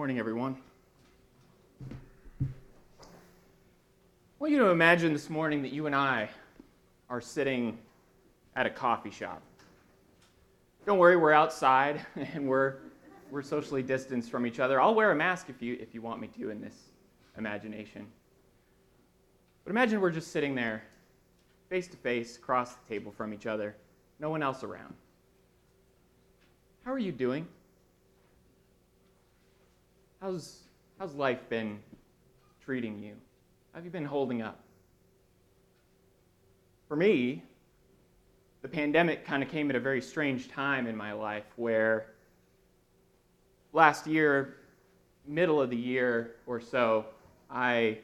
morning, 0.00 0.18
everyone. 0.18 0.56
I 2.40 2.46
want 4.38 4.50
you 4.50 4.58
to 4.60 4.70
imagine 4.70 5.12
this 5.12 5.28
morning 5.28 5.60
that 5.60 5.72
you 5.72 5.84
and 5.84 5.94
I 5.94 6.30
are 7.10 7.20
sitting 7.20 7.76
at 8.56 8.64
a 8.64 8.70
coffee 8.70 9.10
shop. 9.10 9.42
Don't 10.86 10.96
worry, 10.96 11.18
we're 11.18 11.34
outside 11.34 12.00
and 12.16 12.48
we're, 12.48 12.76
we're 13.30 13.42
socially 13.42 13.82
distanced 13.82 14.30
from 14.30 14.46
each 14.46 14.58
other. 14.58 14.80
I'll 14.80 14.94
wear 14.94 15.10
a 15.10 15.14
mask 15.14 15.50
if 15.50 15.60
you, 15.60 15.76
if 15.78 15.92
you 15.92 16.00
want 16.00 16.18
me 16.18 16.28
to 16.28 16.48
in 16.48 16.62
this 16.62 16.76
imagination. 17.36 18.06
But 19.64 19.72
imagine 19.72 20.00
we're 20.00 20.12
just 20.12 20.32
sitting 20.32 20.54
there, 20.54 20.82
face 21.68 21.88
to 21.88 21.98
face, 21.98 22.38
across 22.38 22.72
the 22.72 22.88
table 22.88 23.12
from 23.12 23.34
each 23.34 23.44
other, 23.44 23.76
no 24.18 24.30
one 24.30 24.42
else 24.42 24.64
around. 24.64 24.94
How 26.86 26.90
are 26.90 26.98
you 26.98 27.12
doing? 27.12 27.46
How's, 30.20 30.64
how's 30.98 31.14
life 31.14 31.48
been 31.48 31.78
treating 32.62 33.02
you? 33.02 33.14
Have 33.74 33.86
you 33.86 33.90
been 33.90 34.04
holding 34.04 34.42
up? 34.42 34.60
For 36.88 36.94
me, 36.94 37.42
the 38.60 38.68
pandemic 38.68 39.24
kind 39.24 39.42
of 39.42 39.48
came 39.48 39.70
at 39.70 39.76
a 39.76 39.80
very 39.80 40.02
strange 40.02 40.50
time 40.50 40.86
in 40.86 40.94
my 40.94 41.14
life 41.14 41.46
where 41.56 42.08
last 43.72 44.06
year, 44.06 44.56
middle 45.26 45.58
of 45.58 45.70
the 45.70 45.76
year 45.76 46.32
or 46.46 46.60
so, 46.60 47.06
I 47.50 48.00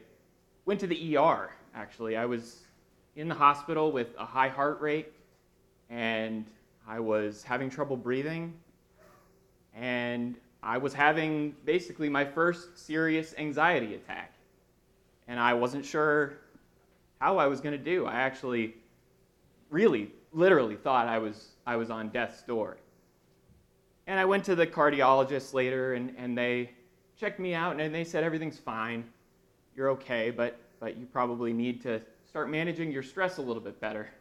went 0.65 0.79
to 0.79 0.87
the 0.87 1.17
ER, 1.17 1.51
actually. 1.75 2.17
I 2.17 2.25
was 2.25 2.63
in 3.15 3.27
the 3.27 3.35
hospital 3.35 3.91
with 3.91 4.07
a 4.17 4.25
high 4.25 4.49
heart 4.49 4.81
rate, 4.81 5.13
and 5.91 6.47
I 6.87 6.99
was 6.99 7.43
having 7.43 7.69
trouble 7.69 7.95
breathing, 7.95 8.55
and 9.75 10.35
I 10.63 10.77
was 10.77 10.93
having 10.93 11.55
basically 11.65 12.09
my 12.09 12.25
first 12.25 12.77
serious 12.77 13.33
anxiety 13.37 13.95
attack. 13.95 14.33
And 15.27 15.39
I 15.39 15.53
wasn't 15.53 15.85
sure 15.85 16.33
how 17.19 17.37
I 17.37 17.47
was 17.47 17.61
going 17.61 17.77
to 17.77 17.83
do. 17.83 18.05
I 18.05 18.15
actually 18.15 18.75
really, 19.69 20.11
literally 20.31 20.75
thought 20.75 21.07
I 21.07 21.19
was, 21.19 21.49
I 21.65 21.75
was 21.75 21.89
on 21.89 22.09
death's 22.09 22.41
door. 22.43 22.77
And 24.07 24.19
I 24.19 24.25
went 24.25 24.45
to 24.45 24.55
the 24.55 24.65
cardiologist 24.65 25.53
later, 25.53 25.93
and, 25.93 26.15
and 26.17 26.37
they 26.37 26.71
checked 27.19 27.39
me 27.39 27.53
out, 27.53 27.79
and 27.79 27.93
they 27.93 28.05
said, 28.05 28.23
everything's 28.23 28.57
fine. 28.57 29.03
You're 29.75 29.89
okay, 29.91 30.31
but, 30.31 30.59
but 30.79 30.97
you 30.97 31.05
probably 31.05 31.51
need 31.51 31.81
to 31.83 32.01
start 32.27 32.49
managing 32.49 32.91
your 32.91 33.03
stress 33.03 33.37
a 33.37 33.41
little 33.41 33.61
bit 33.61 33.79
better. 33.79 34.09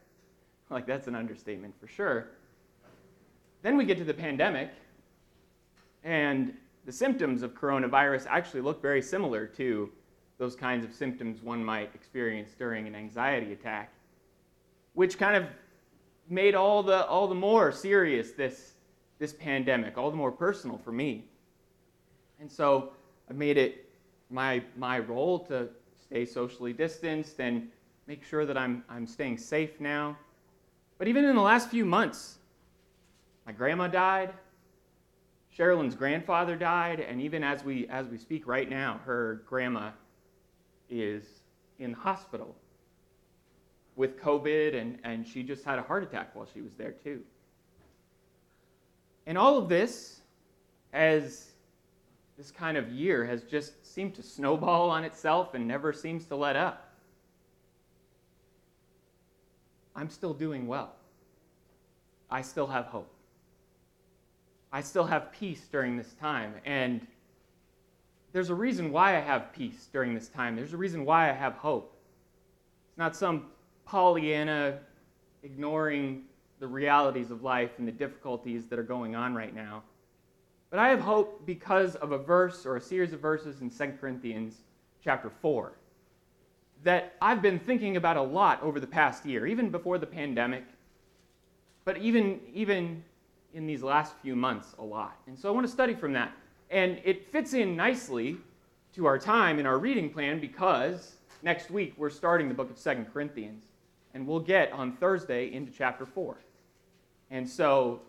Like, 0.69 0.85
that's 0.85 1.07
an 1.07 1.15
understatement 1.15 1.75
for 1.81 1.87
sure. 1.87 2.27
Then 3.63 3.77
we 3.77 3.85
get 3.85 3.99
to 3.99 4.05
the 4.05 4.13
pandemic, 4.13 4.73
and 6.07 6.55
the 6.85 6.93
symptoms 6.93 7.43
of 7.43 7.53
coronavirus 7.53 8.27
actually 8.31 8.61
look 8.61 8.81
very 8.81 9.03
similar 9.03 9.45
to 9.45 9.91
those 10.39 10.55
kinds 10.55 10.85
of 10.85 10.95
symptoms 10.95 11.43
one 11.43 11.63
might 11.63 11.91
experience 11.95 12.55
during 12.57 12.87
an 12.87 12.95
anxiety 12.95 13.53
attack, 13.53 13.93
which 14.95 15.19
kind 15.19 15.37
of 15.37 15.47
made 16.29 16.55
all 16.55 16.83
the, 16.85 17.05
all 17.07 17.27
the 17.27 17.35
more 17.35 17.73
serious 17.73 18.31
this, 18.33 18.75
this 19.19 19.33
pandemic, 19.33 19.99
all 19.99 20.11
the 20.11 20.17
more 20.17 20.31
personal 20.31 20.79
for 20.79 20.93
me. 20.93 21.25
And 22.39 22.51
so 22.51 22.93
I 23.29 23.33
made 23.33 23.57
it 23.57 23.91
my, 24.31 24.63
my 24.77 25.01
role 25.01 25.41
to 25.47 25.69
stay 26.01 26.25
socially 26.25 26.73
distanced 26.73 27.41
and 27.41 27.67
make 28.07 28.23
sure 28.23 28.47
that 28.47 28.57
I'm, 28.57 28.85
I'm 28.89 29.09
staying 29.09 29.39
safe 29.39 29.81
now. 29.81 30.17
But 30.99 31.09
even 31.09 31.25
in 31.25 31.35
the 31.35 31.43
last 31.43 31.69
few 31.69 31.85
months, 31.85 32.39
my 33.45 33.51
grandma 33.51 33.89
died, 33.89 34.33
Sherilyn's 35.57 35.95
grandfather 35.95 36.57
died, 36.57 37.01
and 37.01 37.21
even 37.21 37.43
as 37.43 37.65
we, 37.65 37.87
as 37.89 38.09
we 38.09 38.19
speak 38.19 38.47
right 38.47 38.69
now, 38.69 39.01
her 39.05 39.43
grandma 39.47 39.91
is 40.91 41.25
in 41.79 41.93
the 41.93 41.97
hospital 41.97 42.55
with 43.97 44.21
COVID, 44.21 44.79
and, 44.79 44.99
and 45.03 45.27
she 45.27 45.43
just 45.43 45.65
had 45.65 45.79
a 45.79 45.83
heart 45.83 46.03
attack 46.03 46.35
while 46.35 46.47
she 46.53 46.61
was 46.61 46.75
there, 46.75 46.93
too. 46.93 47.23
And 49.27 49.39
all 49.39 49.57
of 49.57 49.69
this, 49.69 50.21
as 50.93 51.53
this 52.37 52.51
kind 52.51 52.77
of 52.77 52.91
year 52.91 53.25
has 53.25 53.43
just 53.45 53.87
seemed 53.87 54.15
to 54.17 54.23
snowball 54.23 54.91
on 54.91 55.05
itself 55.05 55.55
and 55.55 55.67
never 55.67 55.93
seems 55.93 56.27
to 56.27 56.37
let 56.37 56.55
up. 56.55 56.93
I'm 59.95 60.11
still 60.11 60.35
doing 60.35 60.67
well. 60.67 60.95
I 62.31 62.43
still 62.43 62.67
have 62.67 62.87
hope. 62.87 63.16
I 64.77 64.83
still 64.83 65.07
have 65.07 65.33
peace 65.33 65.67
during 65.73 65.97
this 65.97 66.13
time. 66.21 66.53
And 66.67 67.07
there's 68.35 68.51
a 68.51 68.55
reason 68.55 68.93
why 68.93 69.17
I 69.17 69.21
have 69.21 69.51
peace 69.55 69.89
during 69.91 70.15
this 70.15 70.29
time. 70.29 70.55
There's 70.55 70.75
a 70.75 70.77
reason 70.77 71.07
why 71.07 71.31
I 71.31 71.33
have 71.33 71.55
hope. 71.55 71.97
It's 72.91 72.99
not 72.99 73.17
some 73.17 73.47
Pollyanna 73.87 74.81
ignoring 75.43 76.25
the 76.61 76.67
realities 76.67 77.31
of 77.31 77.43
life 77.43 77.71
and 77.79 77.89
the 77.89 77.93
difficulties 77.93 78.67
that 78.67 78.79
are 78.79 78.83
going 78.83 79.17
on 79.17 79.35
right 79.35 79.55
now. 79.55 79.83
But 80.69 80.79
I 80.79 80.91
have 80.91 81.01
hope 81.01 81.47
because 81.47 81.95
of 81.95 82.13
a 82.13 82.19
verse 82.19 82.67
or 82.67 82.77
a 82.77 82.81
series 82.83 83.15
of 83.15 83.21
verses 83.21 83.63
in 83.63 83.71
2 83.71 83.95
Corinthians 83.99 84.57
chapter 85.03 85.31
4 85.31 85.73
that 86.85 87.15
I've 87.23 87.41
been 87.41 87.59
thinking 87.59 87.97
about 87.97 88.19
a 88.19 88.23
lot 88.23 88.63
over 88.63 88.79
the 88.79 88.87
past 88.87 89.25
year, 89.25 89.47
even 89.47 89.71
before 89.71 89.97
the 89.97 90.07
pandemic, 90.07 90.65
but 91.87 91.97
even, 91.97 92.41
even 92.53 93.03
in 93.57 93.67
these 93.67 93.83
last 93.83 94.13
few 94.23 94.37
months 94.37 94.75
a 94.79 94.85
lot. 94.85 95.17
And 95.27 95.37
so 95.37 95.49
I 95.49 95.53
want 95.53 95.67
to 95.67 95.73
study 95.73 95.95
from 95.95 96.13
that. 96.13 96.31
And 96.71 97.01
it 97.05 97.33
fits 97.33 97.55
in 97.55 97.75
nicely 97.75 98.37
to 98.95 99.07
our 99.07 99.19
time 99.19 99.59
in 99.59 99.65
our 99.65 99.79
reading 99.79 100.11
plan 100.11 100.41
because 100.41 101.15
next 101.43 101.71
week 101.71 101.95
we're 101.97 102.11
starting 102.11 102.49
the 102.49 102.55
book 102.55 102.71
of 102.71 102.77
Second 102.77 103.07
Corinthians. 103.13 103.65
And 104.13 104.27
we'll 104.27 104.41
get 104.41 104.71
on 104.73 104.93
Thursday 104.93 105.53
into 105.53 105.73
chapter 105.73 106.05
4. 106.05 106.37
And 107.31 107.49
so, 107.49 108.03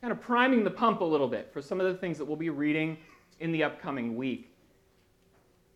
kind 0.00 0.12
of 0.12 0.20
priming 0.20 0.64
the 0.64 0.70
pump 0.70 1.00
a 1.02 1.04
little 1.04 1.28
bit 1.28 1.50
for 1.52 1.62
some 1.62 1.80
of 1.80 1.86
the 1.86 1.94
things 1.94 2.18
that 2.18 2.24
we'll 2.24 2.36
be 2.36 2.50
reading 2.50 2.96
in 3.40 3.52
the 3.52 3.64
upcoming 3.64 4.16
week. 4.16 4.50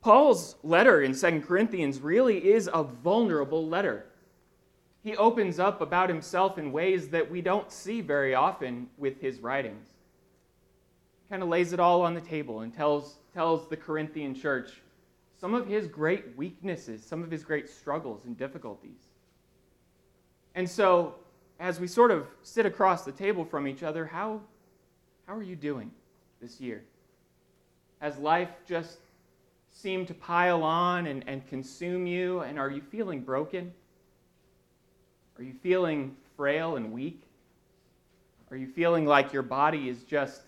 Paul's 0.01 0.57
letter 0.63 1.03
in 1.03 1.15
Second 1.15 1.43
Corinthians 1.43 2.01
really 2.01 2.53
is 2.53 2.71
a 2.73 2.83
vulnerable 2.83 3.67
letter 3.67 4.07
he 5.03 5.16
opens 5.16 5.59
up 5.59 5.81
about 5.81 6.09
himself 6.09 6.59
in 6.59 6.72
ways 6.72 7.09
that 7.09 7.31
we 7.31 7.41
don't 7.41 7.72
see 7.72 8.00
very 8.00 8.34
often 8.34 8.88
with 8.99 9.21
his 9.21 9.41
writings. 9.41 9.88
Kind 11.31 11.43
of 11.43 11.49
lays 11.49 11.72
it 11.72 11.81
all 11.81 12.03
on 12.03 12.15
the 12.15 12.21
table 12.21 12.61
and 12.61 12.75
tells, 12.75 13.16
tells 13.33 13.69
the 13.69 13.77
Corinthian 13.77 14.34
church 14.34 14.83
some 15.41 15.55
of 15.55 15.66
his 15.66 15.87
great 15.87 16.37
weaknesses, 16.37 17.03
some 17.03 17.22
of 17.22 17.31
his 17.31 17.44
great 17.44 17.69
struggles 17.69 18.27
and 18.27 18.37
difficulties. 18.37 19.09
And 20.55 20.69
so, 20.69 21.15
as 21.59 21.81
we 21.81 21.87
sort 21.87 22.10
of 22.10 22.27
sit 22.43 22.66
across 22.66 23.05
the 23.05 23.12
table 23.12 23.44
from 23.44 23.66
each 23.66 23.83
other, 23.83 24.05
how, 24.05 24.41
how 25.27 25.34
are 25.34 25.43
you 25.43 25.56
doing 25.56 25.91
this 26.43 26.60
year? 26.60 26.84
Has 28.00 28.19
life 28.19 28.50
just 28.66 28.99
seemed 29.71 30.09
to 30.09 30.15
pile 30.15 30.62
on 30.62 31.06
and, 31.06 31.25
and 31.27 31.47
consume 31.47 32.06
you? 32.06 32.41
And 32.41 32.59
are 32.59 32.71
you 32.71 32.83
feeling 32.83 33.21
broken? 33.21 33.72
Are 35.41 35.43
you 35.43 35.55
feeling 35.62 36.15
frail 36.37 36.77
and 36.77 36.93
weak? 36.93 37.23
Are 38.51 38.59
you 38.59 38.67
feeling 38.67 39.06
like 39.06 39.33
your 39.33 39.43
body 39.43 39.89
is 39.89 40.03
just 40.03 40.43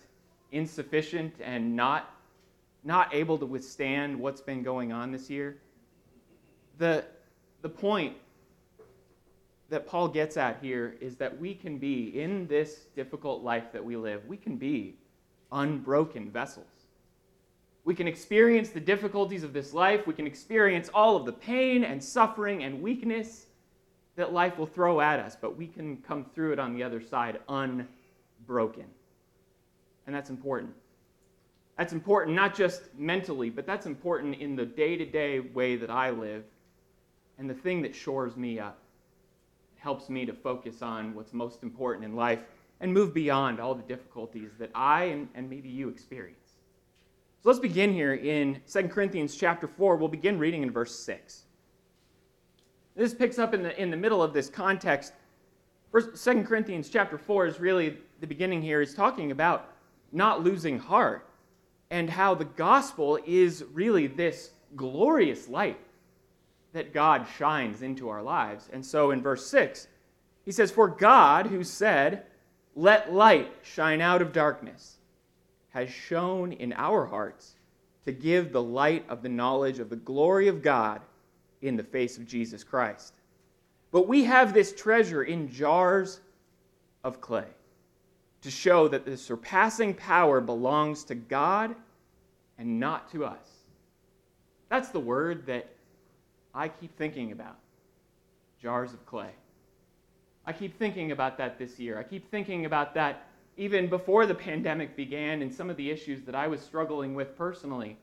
insufficient 0.51 1.33
and 1.43 1.75
not, 1.75 2.13
not 2.83 3.11
able 3.11 3.39
to 3.39 3.45
withstand 3.47 4.19
what's 4.19 4.39
been 4.39 4.61
going 4.61 4.91
on 4.91 5.11
this 5.11 5.31
year? 5.31 5.57
The, 6.77 7.05
the 7.63 7.69
point 7.69 8.15
that 9.71 9.87
Paul 9.87 10.09
gets 10.09 10.37
at 10.37 10.59
here 10.61 10.95
is 11.01 11.15
that 11.15 11.39
we 11.39 11.55
can 11.55 11.79
be, 11.79 12.21
in 12.21 12.45
this 12.45 12.85
difficult 12.95 13.41
life 13.41 13.71
that 13.73 13.83
we 13.83 13.97
live, 13.97 14.21
we 14.27 14.37
can 14.37 14.57
be 14.57 14.93
unbroken 15.51 16.29
vessels. 16.29 16.67
We 17.83 17.95
can 17.95 18.07
experience 18.07 18.69
the 18.69 18.79
difficulties 18.79 19.43
of 19.43 19.53
this 19.53 19.73
life. 19.73 20.05
We 20.05 20.13
can 20.13 20.27
experience 20.27 20.91
all 20.93 21.15
of 21.15 21.25
the 21.25 21.33
pain 21.33 21.83
and 21.83 22.03
suffering 22.03 22.63
and 22.63 22.79
weakness 22.79 23.47
that 24.15 24.33
life 24.33 24.57
will 24.57 24.67
throw 24.67 25.01
at 25.01 25.19
us, 25.19 25.35
but 25.39 25.57
we 25.57 25.67
can 25.67 25.97
come 25.97 26.25
through 26.35 26.53
it 26.53 26.59
on 26.59 26.73
the 26.73 26.83
other 26.83 27.01
side 27.01 27.39
unbroken. 27.49 28.85
And 30.05 30.15
that's 30.15 30.29
important. 30.29 30.73
That's 31.77 31.93
important 31.93 32.35
not 32.35 32.55
just 32.55 32.83
mentally, 32.97 33.49
but 33.49 33.65
that's 33.65 33.85
important 33.85 34.35
in 34.35 34.55
the 34.55 34.65
day 34.65 34.95
to 34.95 35.05
day 35.05 35.39
way 35.39 35.75
that 35.75 35.89
I 35.89 36.11
live. 36.11 36.43
And 37.39 37.49
the 37.49 37.55
thing 37.55 37.81
that 37.81 37.95
shores 37.95 38.37
me 38.37 38.59
up 38.59 38.79
helps 39.77 40.09
me 40.09 40.25
to 40.25 40.33
focus 40.33 40.81
on 40.81 41.15
what's 41.15 41.33
most 41.33 41.63
important 41.63 42.05
in 42.05 42.15
life 42.15 42.39
and 42.79 42.93
move 42.93 43.13
beyond 43.13 43.59
all 43.59 43.73
the 43.73 43.83
difficulties 43.83 44.51
that 44.59 44.69
I 44.75 45.05
and, 45.05 45.27
and 45.33 45.49
maybe 45.49 45.69
you 45.69 45.89
experience. 45.89 46.37
So 47.41 47.49
let's 47.49 47.59
begin 47.59 47.91
here 47.91 48.13
in 48.13 48.61
2 48.71 48.87
Corinthians 48.87 49.35
chapter 49.35 49.67
4. 49.67 49.97
We'll 49.97 50.07
begin 50.07 50.37
reading 50.37 50.63
in 50.63 50.71
verse 50.71 50.97
6. 50.99 51.43
This 52.95 53.13
picks 53.13 53.39
up 53.39 53.53
in 53.53 53.63
the, 53.63 53.81
in 53.81 53.89
the 53.89 53.97
middle 53.97 54.21
of 54.21 54.33
this 54.33 54.49
context. 54.49 55.13
First, 55.91 56.23
2 56.23 56.43
Corinthians 56.43 56.89
chapter 56.89 57.17
4 57.17 57.47
is 57.47 57.59
really 57.59 57.97
the 58.19 58.27
beginning 58.27 58.61
here. 58.61 58.79
He's 58.79 58.93
talking 58.93 59.31
about 59.31 59.69
not 60.11 60.43
losing 60.43 60.79
heart. 60.79 61.27
and 61.93 62.09
how 62.09 62.33
the 62.33 62.45
gospel 62.45 63.19
is 63.23 63.63
really 63.71 64.07
this 64.07 64.49
glorious 64.75 65.47
light 65.47 65.77
that 66.73 66.91
God 66.91 67.27
shines 67.37 67.83
into 67.83 68.09
our 68.09 68.23
lives. 68.23 68.67
And 68.73 68.83
so 68.83 69.11
in 69.11 69.21
verse 69.21 69.45
6, 69.45 69.87
he 70.43 70.51
says, 70.51 70.71
For 70.71 70.87
God, 70.87 71.45
who 71.45 71.63
said, 71.63 72.23
Let 72.75 73.13
light 73.13 73.51
shine 73.61 74.01
out 74.01 74.23
of 74.23 74.33
darkness, 74.33 74.97
has 75.69 75.89
shone 75.89 76.51
in 76.51 76.73
our 76.73 77.05
hearts 77.05 77.53
to 78.05 78.11
give 78.11 78.51
the 78.51 78.63
light 78.63 79.05
of 79.07 79.21
the 79.21 79.29
knowledge 79.29 79.77
of 79.77 79.91
the 79.91 79.95
glory 79.95 80.47
of 80.47 80.63
God 80.63 80.99
in 81.63 81.75
the 81.75 81.83
face 81.83 82.17
of 82.17 82.27
Jesus 82.27 82.63
Christ. 82.63 83.13
But 83.91 84.07
we 84.07 84.23
have 84.25 84.53
this 84.53 84.73
treasure 84.73 85.23
in 85.23 85.49
jars 85.49 86.19
of 87.03 87.21
clay 87.21 87.47
to 88.41 88.51
show 88.51 88.87
that 88.89 89.05
the 89.05 89.17
surpassing 89.17 89.93
power 89.93 90.41
belongs 90.41 91.03
to 91.05 91.15
God 91.15 91.75
and 92.57 92.79
not 92.79 93.09
to 93.11 93.25
us. 93.25 93.47
That's 94.69 94.89
the 94.89 94.99
word 94.99 95.45
that 95.45 95.69
I 96.53 96.67
keep 96.67 96.95
thinking 96.97 97.31
about 97.31 97.57
jars 98.61 98.93
of 98.93 99.05
clay. 99.05 99.31
I 100.45 100.51
keep 100.53 100.77
thinking 100.77 101.11
about 101.11 101.37
that 101.37 101.57
this 101.57 101.79
year. 101.79 101.97
I 101.97 102.03
keep 102.03 102.29
thinking 102.29 102.65
about 102.65 102.93
that 102.95 103.27
even 103.55 103.87
before 103.87 104.25
the 104.25 104.35
pandemic 104.35 104.95
began 104.95 105.41
and 105.41 105.53
some 105.53 105.69
of 105.69 105.77
the 105.77 105.89
issues 105.89 106.23
that 106.23 106.35
I 106.35 106.47
was 106.47 106.59
struggling 106.59 107.13
with 107.13 107.37
personally. 107.37 107.97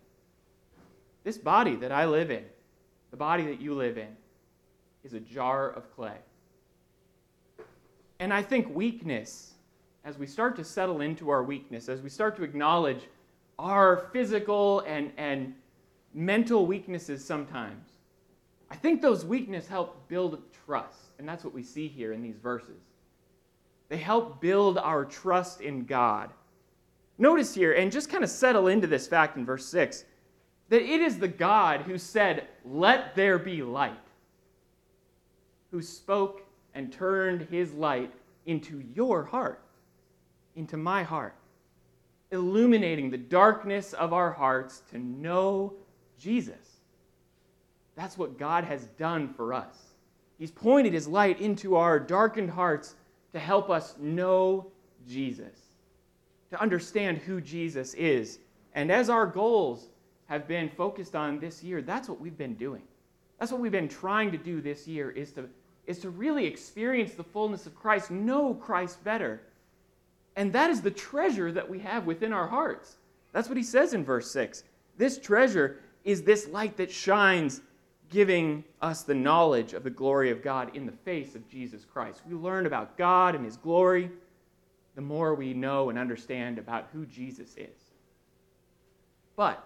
This 1.24 1.36
body 1.36 1.76
that 1.76 1.92
I 1.92 2.06
live 2.06 2.30
in, 2.30 2.44
the 3.10 3.16
body 3.16 3.44
that 3.46 3.60
you 3.60 3.74
live 3.74 3.98
in, 3.98 4.16
is 5.04 5.14
a 5.14 5.20
jar 5.20 5.70
of 5.70 5.94
clay. 5.94 6.18
And 8.18 8.32
I 8.34 8.42
think 8.42 8.74
weakness, 8.74 9.54
as 10.04 10.18
we 10.18 10.26
start 10.26 10.56
to 10.56 10.64
settle 10.64 11.00
into 11.00 11.30
our 11.30 11.42
weakness, 11.42 11.88
as 11.88 12.02
we 12.02 12.10
start 12.10 12.36
to 12.36 12.42
acknowledge 12.42 13.08
our 13.58 14.08
physical 14.12 14.80
and, 14.80 15.10
and 15.16 15.54
mental 16.12 16.66
weaknesses 16.66 17.24
sometimes, 17.24 17.88
I 18.70 18.76
think 18.76 19.02
those 19.02 19.24
weaknesses 19.24 19.68
help 19.68 20.06
build 20.08 20.42
trust. 20.66 20.98
And 21.18 21.28
that's 21.28 21.44
what 21.44 21.54
we 21.54 21.62
see 21.62 21.88
here 21.88 22.12
in 22.12 22.22
these 22.22 22.36
verses. 22.36 22.80
They 23.88 23.96
help 23.96 24.40
build 24.40 24.78
our 24.78 25.04
trust 25.04 25.60
in 25.60 25.84
God. 25.84 26.30
Notice 27.18 27.54
here, 27.54 27.72
and 27.72 27.90
just 27.90 28.08
kind 28.08 28.24
of 28.24 28.30
settle 28.30 28.68
into 28.68 28.86
this 28.86 29.06
fact 29.06 29.36
in 29.36 29.44
verse 29.44 29.66
6, 29.66 30.04
that 30.70 30.82
it 30.82 31.00
is 31.00 31.18
the 31.18 31.28
God 31.28 31.82
who 31.82 31.98
said, 31.98 32.46
Let 32.64 33.14
there 33.14 33.38
be 33.38 33.62
light, 33.62 33.92
who 35.70 35.82
spoke 35.82 36.42
and 36.74 36.92
turned 36.92 37.42
his 37.50 37.74
light 37.74 38.12
into 38.46 38.82
your 38.94 39.24
heart, 39.24 39.60
into 40.56 40.76
my 40.76 41.02
heart, 41.02 41.34
illuminating 42.30 43.10
the 43.10 43.18
darkness 43.18 43.92
of 43.92 44.12
our 44.12 44.30
hearts 44.30 44.82
to 44.92 44.98
know 44.98 45.74
Jesus. 46.18 46.78
That's 47.96 48.16
what 48.16 48.38
God 48.38 48.64
has 48.64 48.86
done 48.96 49.34
for 49.34 49.52
us. 49.52 49.76
He's 50.38 50.52
pointed 50.52 50.94
his 50.94 51.08
light 51.08 51.40
into 51.40 51.76
our 51.76 51.98
darkened 51.98 52.50
hearts 52.50 52.94
to 53.32 53.40
help 53.40 53.70
us 53.70 53.96
know 53.98 54.70
Jesus, 55.06 55.58
to 56.50 56.60
understand 56.60 57.18
who 57.18 57.40
Jesus 57.40 57.92
is. 57.94 58.38
And 58.74 58.90
as 58.92 59.10
our 59.10 59.26
goals 59.26 59.89
have 60.30 60.46
been 60.46 60.70
focused 60.70 61.16
on 61.16 61.40
this 61.40 61.62
year, 61.62 61.82
that's 61.82 62.08
what 62.08 62.20
we've 62.20 62.38
been 62.38 62.54
doing. 62.54 62.82
That's 63.40 63.50
what 63.50 63.60
we've 63.60 63.72
been 63.72 63.88
trying 63.88 64.30
to 64.30 64.38
do 64.38 64.60
this 64.60 64.86
year 64.86 65.10
is 65.10 65.32
to, 65.32 65.48
is 65.88 65.98
to 65.98 66.10
really 66.10 66.46
experience 66.46 67.14
the 67.14 67.24
fullness 67.24 67.66
of 67.66 67.74
Christ, 67.74 68.12
know 68.12 68.54
Christ 68.54 69.02
better. 69.02 69.42
And 70.36 70.52
that 70.52 70.70
is 70.70 70.82
the 70.82 70.90
treasure 70.92 71.50
that 71.50 71.68
we 71.68 71.80
have 71.80 72.06
within 72.06 72.32
our 72.32 72.46
hearts. 72.46 72.96
That's 73.32 73.48
what 73.48 73.56
he 73.56 73.64
says 73.64 73.92
in 73.92 74.04
verse 74.04 74.30
6. 74.30 74.62
This 74.96 75.18
treasure 75.18 75.80
is 76.04 76.22
this 76.22 76.46
light 76.46 76.76
that 76.76 76.92
shines 76.92 77.60
giving 78.08 78.62
us 78.80 79.02
the 79.02 79.14
knowledge 79.14 79.72
of 79.72 79.82
the 79.82 79.90
glory 79.90 80.30
of 80.30 80.44
God 80.44 80.76
in 80.76 80.86
the 80.86 80.92
face 80.92 81.34
of 81.34 81.48
Jesus 81.48 81.84
Christ. 81.84 82.22
We 82.28 82.36
learn 82.36 82.66
about 82.66 82.96
God 82.96 83.34
and 83.34 83.44
His 83.44 83.56
glory 83.56 84.10
the 84.94 85.00
more 85.00 85.34
we 85.34 85.54
know 85.54 85.90
and 85.90 85.98
understand 85.98 86.58
about 86.58 86.88
who 86.92 87.04
Jesus 87.06 87.56
is. 87.56 87.90
But 89.36 89.64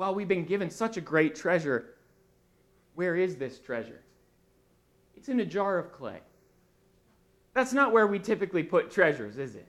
while 0.00 0.14
we've 0.14 0.28
been 0.28 0.46
given 0.46 0.70
such 0.70 0.96
a 0.96 1.00
great 1.02 1.34
treasure, 1.34 1.90
where 2.94 3.16
is 3.16 3.36
this 3.36 3.58
treasure? 3.58 4.00
It's 5.14 5.28
in 5.28 5.40
a 5.40 5.44
jar 5.44 5.76
of 5.76 5.92
clay. 5.92 6.20
That's 7.52 7.74
not 7.74 7.92
where 7.92 8.06
we 8.06 8.18
typically 8.18 8.62
put 8.62 8.90
treasures, 8.90 9.36
is 9.36 9.56
it? 9.56 9.68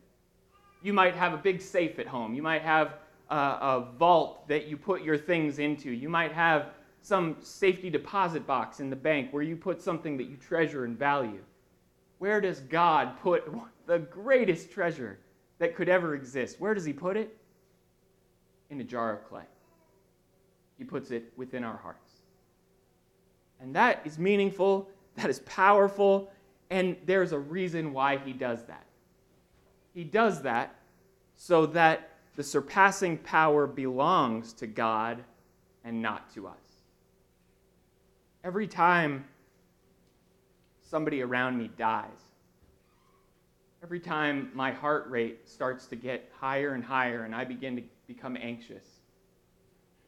You 0.82 0.94
might 0.94 1.16
have 1.16 1.34
a 1.34 1.38
big 1.38 1.60
safe 1.60 2.00
at 2.00 2.08
home. 2.08 2.34
You 2.34 2.42
might 2.42 2.62
have 2.62 2.94
a, 3.30 3.36
a 3.36 3.88
vault 4.00 4.48
that 4.48 4.68
you 4.68 4.78
put 4.78 5.02
your 5.02 5.18
things 5.18 5.60
into. 5.60 5.92
You 5.92 6.08
might 6.08 6.32
have 6.32 6.68
some 7.02 7.36
safety 7.42 7.90
deposit 7.90 8.48
box 8.48 8.80
in 8.80 8.90
the 8.90 8.96
bank 8.96 9.34
where 9.34 9.44
you 9.44 9.58
put 9.58 9.82
something 9.82 10.16
that 10.16 10.30
you 10.30 10.38
treasure 10.38 10.86
and 10.86 10.98
value. 10.98 11.44
Where 12.20 12.40
does 12.40 12.62
God 12.62 13.20
put 13.20 13.52
the 13.86 14.00
greatest 14.00 14.72
treasure 14.72 15.20
that 15.60 15.76
could 15.76 15.90
ever 15.90 16.16
exist? 16.16 16.62
Where 16.62 16.74
does 16.74 16.86
He 16.86 16.94
put 16.94 17.18
it? 17.18 17.36
In 18.70 18.80
a 18.80 18.86
jar 18.86 19.12
of 19.12 19.28
clay. 19.28 19.44
He 20.82 20.86
puts 20.86 21.12
it 21.12 21.32
within 21.38 21.64
our 21.64 21.78
hearts. 21.78 22.12
And 23.60 23.76
that 23.76 24.02
is 24.04 24.18
meaningful, 24.18 24.90
that 25.16 25.30
is 25.30 25.42
powerful, 25.42 26.32
and 26.72 26.98
there's 27.06 27.34
a 27.34 27.38
reason 27.38 27.94
why 27.94 28.18
He 28.18 28.34
does 28.34 28.64
that. 28.64 28.88
He 29.94 30.04
does 30.04 30.42
that 30.42 30.74
so 31.36 31.68
that 31.68 32.10
the 32.36 32.42
surpassing 32.42 33.20
power 33.20 33.68
belongs 33.68 34.54
to 34.54 34.66
God 34.66 35.24
and 35.84 36.02
not 36.02 36.34
to 36.34 36.48
us. 36.48 36.56
Every 38.44 38.66
time 38.66 39.26
somebody 40.82 41.22
around 41.22 41.60
me 41.60 41.70
dies, 41.78 42.10
every 43.84 44.00
time 44.00 44.50
my 44.56 44.72
heart 44.72 45.08
rate 45.12 45.48
starts 45.48 45.86
to 45.86 45.96
get 45.96 46.32
higher 46.40 46.74
and 46.74 46.84
higher 46.84 47.26
and 47.26 47.36
I 47.36 47.46
begin 47.46 47.76
to 47.76 47.84
become 48.08 48.36
anxious, 48.36 48.91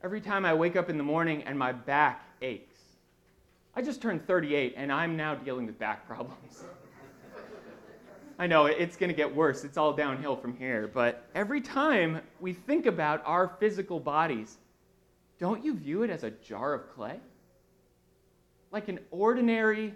every 0.04 0.22
time 0.22 0.46
I 0.46 0.54
wake 0.54 0.76
up 0.76 0.90
in 0.90 0.98
the 0.98 1.04
morning 1.04 1.44
and 1.44 1.58
my 1.58 1.72
back 1.72 2.24
aches, 2.42 2.80
I 3.76 3.82
just 3.82 4.02
turned 4.02 4.26
38 4.28 4.74
and 4.78 4.92
I'm 4.92 5.18
now 5.18 5.36
dealing 5.36 5.66
with 5.66 5.80
back 5.80 6.08
problems. 6.08 6.64
I 8.40 8.48
know 8.48 8.66
it's 8.66 8.98
going 8.98 9.10
to 9.10 9.16
get 9.16 9.34
worse. 9.34 9.64
It's 9.64 9.78
all 9.78 9.94
downhill 9.94 10.36
from 10.36 10.56
here. 10.58 10.90
But 10.94 11.28
every 11.34 11.62
time 11.62 12.22
we 12.40 12.54
think 12.54 12.86
about 12.86 13.24
our 13.26 13.56
physical 13.60 14.00
bodies, 14.00 14.58
don't 15.40 15.64
you 15.64 15.76
view 15.76 16.04
it 16.04 16.10
as 16.10 16.24
a 16.24 16.32
jar 16.32 16.74
of 16.74 16.94
clay? 16.94 17.20
like 18.74 18.90
an 18.90 19.00
ordinary 19.12 19.94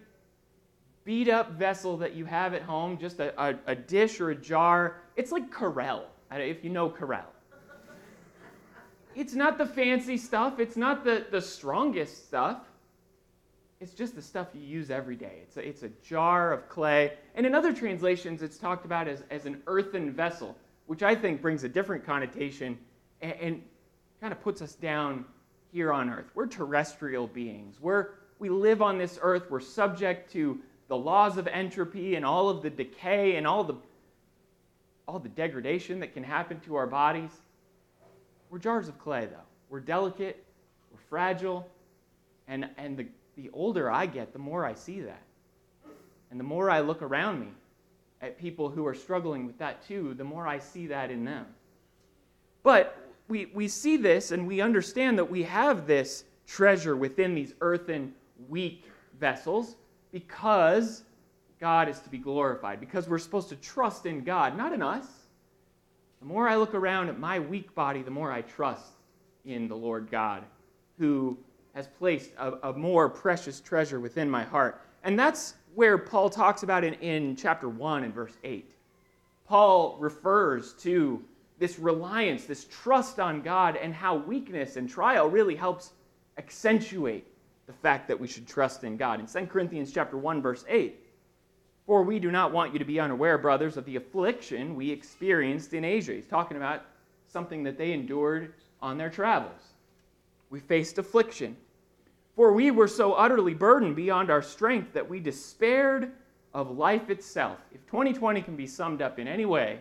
beat 1.03 1.27
up 1.27 1.53
vessel 1.53 1.97
that 1.97 2.13
you 2.13 2.25
have 2.25 2.53
at 2.53 2.61
home, 2.61 2.97
just 2.97 3.19
a, 3.19 3.33
a, 3.41 3.55
a 3.65 3.75
dish 3.75 4.21
or 4.21 4.29
a 4.29 4.35
jar. 4.35 4.97
It's 5.15 5.31
like 5.31 5.49
Corelle, 5.51 6.05
if 6.31 6.63
you 6.63 6.69
know 6.69 6.89
Corelle. 6.89 7.33
It's 9.17 9.33
not 9.33 9.57
the 9.57 9.65
fancy 9.65 10.15
stuff, 10.15 10.59
it's 10.59 10.77
not 10.77 11.03
the, 11.03 11.25
the 11.31 11.41
strongest 11.41 12.27
stuff. 12.27 12.59
It's 13.79 13.93
just 13.93 14.15
the 14.15 14.21
stuff 14.21 14.49
you 14.53 14.61
use 14.61 14.91
every 14.91 15.15
day. 15.15 15.39
It's 15.41 15.57
a, 15.57 15.67
it's 15.67 15.81
a 15.81 15.89
jar 16.03 16.53
of 16.53 16.69
clay. 16.69 17.13
And 17.33 17.43
in 17.43 17.55
other 17.55 17.73
translations, 17.73 18.43
it's 18.43 18.59
talked 18.59 18.85
about 18.85 19.07
as, 19.07 19.23
as 19.31 19.47
an 19.47 19.63
earthen 19.65 20.11
vessel, 20.11 20.55
which 20.85 21.01
I 21.01 21.15
think 21.15 21.41
brings 21.41 21.63
a 21.63 21.69
different 21.69 22.05
connotation 22.05 22.77
and, 23.21 23.33
and 23.41 23.63
kind 24.21 24.31
of 24.31 24.39
puts 24.41 24.61
us 24.61 24.75
down 24.75 25.25
here 25.71 25.91
on 25.91 26.11
earth. 26.11 26.27
We're 26.35 26.45
terrestrial 26.45 27.25
beings. 27.25 27.81
We're, 27.81 28.09
we 28.37 28.49
live 28.49 28.83
on 28.83 28.99
this 28.99 29.17
earth, 29.23 29.49
we're 29.49 29.59
subject 29.59 30.31
to 30.33 30.59
the 30.89 30.97
laws 30.97 31.37
of 31.37 31.47
entropy 31.47 32.15
and 32.15 32.23
all 32.23 32.49
of 32.49 32.61
the 32.61 32.69
decay 32.69 33.35
and 33.37 33.47
all 33.47 33.63
the, 33.63 33.75
all 35.07 35.17
the 35.17 35.29
degradation 35.29 36.01
that 36.01 36.13
can 36.13 36.23
happen 36.23 36.59
to 36.61 36.75
our 36.75 36.87
bodies. 36.87 37.31
We're 38.49 38.59
jars 38.59 38.87
of 38.87 38.99
clay, 38.99 39.25
though. 39.25 39.37
We're 39.69 39.79
delicate, 39.79 40.43
we're 40.91 40.99
fragile, 41.09 41.67
and, 42.47 42.69
and 42.77 42.97
the, 42.97 43.05
the 43.35 43.49
older 43.51 43.91
I 43.91 44.05
get, 44.05 44.33
the 44.33 44.39
more 44.39 44.65
I 44.65 44.73
see 44.73 45.01
that. 45.01 45.21
And 46.31 46.39
the 46.39 46.43
more 46.43 46.69
I 46.69 46.79
look 46.81 47.01
around 47.01 47.39
me 47.39 47.47
at 48.21 48.37
people 48.37 48.69
who 48.69 48.85
are 48.85 48.95
struggling 48.95 49.45
with 49.45 49.57
that 49.59 49.85
too, 49.87 50.13
the 50.13 50.23
more 50.23 50.47
I 50.47 50.59
see 50.59 50.87
that 50.87 51.11
in 51.11 51.23
them. 51.23 51.45
But 52.63 52.97
we, 53.27 53.45
we 53.53 53.67
see 53.67 53.97
this 53.97 54.31
and 54.31 54.47
we 54.47 54.61
understand 54.61 55.17
that 55.19 55.29
we 55.29 55.43
have 55.43 55.87
this 55.87 56.23
treasure 56.45 56.95
within 56.95 57.35
these 57.35 57.53
earthen 57.61 58.13
weak 58.49 58.85
vessels 59.19 59.75
because 60.11 61.03
God 61.59 61.89
is 61.89 61.99
to 61.99 62.09
be 62.09 62.17
glorified, 62.17 62.79
because 62.79 63.07
we're 63.07 63.19
supposed 63.19 63.49
to 63.49 63.55
trust 63.55 64.05
in 64.05 64.23
God, 64.23 64.57
not 64.57 64.73
in 64.73 64.81
us. 64.81 65.05
The 66.19 66.25
more 66.25 66.47
I 66.47 66.55
look 66.55 66.73
around 66.73 67.09
at 67.09 67.19
my 67.19 67.39
weak 67.39 67.73
body, 67.75 68.01
the 68.01 68.11
more 68.11 68.31
I 68.31 68.41
trust 68.41 68.93
in 69.45 69.67
the 69.67 69.75
Lord 69.75 70.09
God, 70.09 70.43
who 70.97 71.37
has 71.73 71.87
placed 71.87 72.31
a, 72.37 72.69
a 72.69 72.73
more 72.73 73.07
precious 73.07 73.59
treasure 73.59 73.99
within 73.99 74.29
my 74.29 74.43
heart. 74.43 74.81
And 75.03 75.17
that's 75.17 75.53
where 75.75 75.97
Paul 75.97 76.29
talks 76.29 76.63
about 76.63 76.83
it 76.83 76.99
in 77.01 77.35
chapter 77.35 77.69
1 77.69 78.03
and 78.03 78.13
verse 78.13 78.33
8. 78.43 78.69
Paul 79.47 79.95
refers 79.99 80.73
to 80.75 81.23
this 81.59 81.79
reliance, 81.79 82.45
this 82.45 82.65
trust 82.65 83.19
on 83.19 83.41
God, 83.41 83.75
and 83.75 83.93
how 83.93 84.15
weakness 84.15 84.75
and 84.75 84.89
trial 84.89 85.29
really 85.29 85.55
helps 85.55 85.93
accentuate 86.37 87.27
the 87.67 87.73
fact 87.73 88.07
that 88.07 88.19
we 88.19 88.27
should 88.27 88.47
trust 88.47 88.83
in 88.83 88.97
God. 88.97 89.19
In 89.19 89.27
2 89.27 89.45
Corinthians 89.47 89.91
chapter 89.91 90.17
1 90.17 90.41
verse 90.41 90.65
8, 90.67 90.99
for 91.87 92.03
we 92.03 92.19
do 92.19 92.29
not 92.29 92.51
want 92.51 92.73
you 92.73 92.79
to 92.79 92.85
be 92.85 92.99
unaware, 92.99 93.37
brothers, 93.37 93.77
of 93.77 93.85
the 93.85 93.95
affliction 93.95 94.75
we 94.75 94.91
experienced 94.91 95.73
in 95.73 95.85
Asia. 95.85 96.11
He's 96.11 96.27
talking 96.27 96.57
about 96.57 96.83
something 97.29 97.63
that 97.63 97.77
they 97.77 97.93
endured 97.93 98.53
on 98.81 98.97
their 98.97 99.09
travels. 99.09 99.61
We 100.49 100.59
faced 100.59 100.97
affliction. 100.97 101.55
For 102.35 102.51
we 102.51 102.71
were 102.71 102.89
so 102.89 103.13
utterly 103.13 103.53
burdened 103.53 103.95
beyond 103.95 104.29
our 104.29 104.41
strength 104.41 104.93
that 104.93 105.09
we 105.09 105.21
despaired 105.21 106.11
of 106.53 106.77
life 106.77 107.09
itself. 107.09 107.57
If 107.73 107.85
2020 107.87 108.41
can 108.41 108.57
be 108.57 108.67
summed 108.67 109.01
up 109.01 109.17
in 109.17 109.27
any 109.27 109.45
way, 109.45 109.79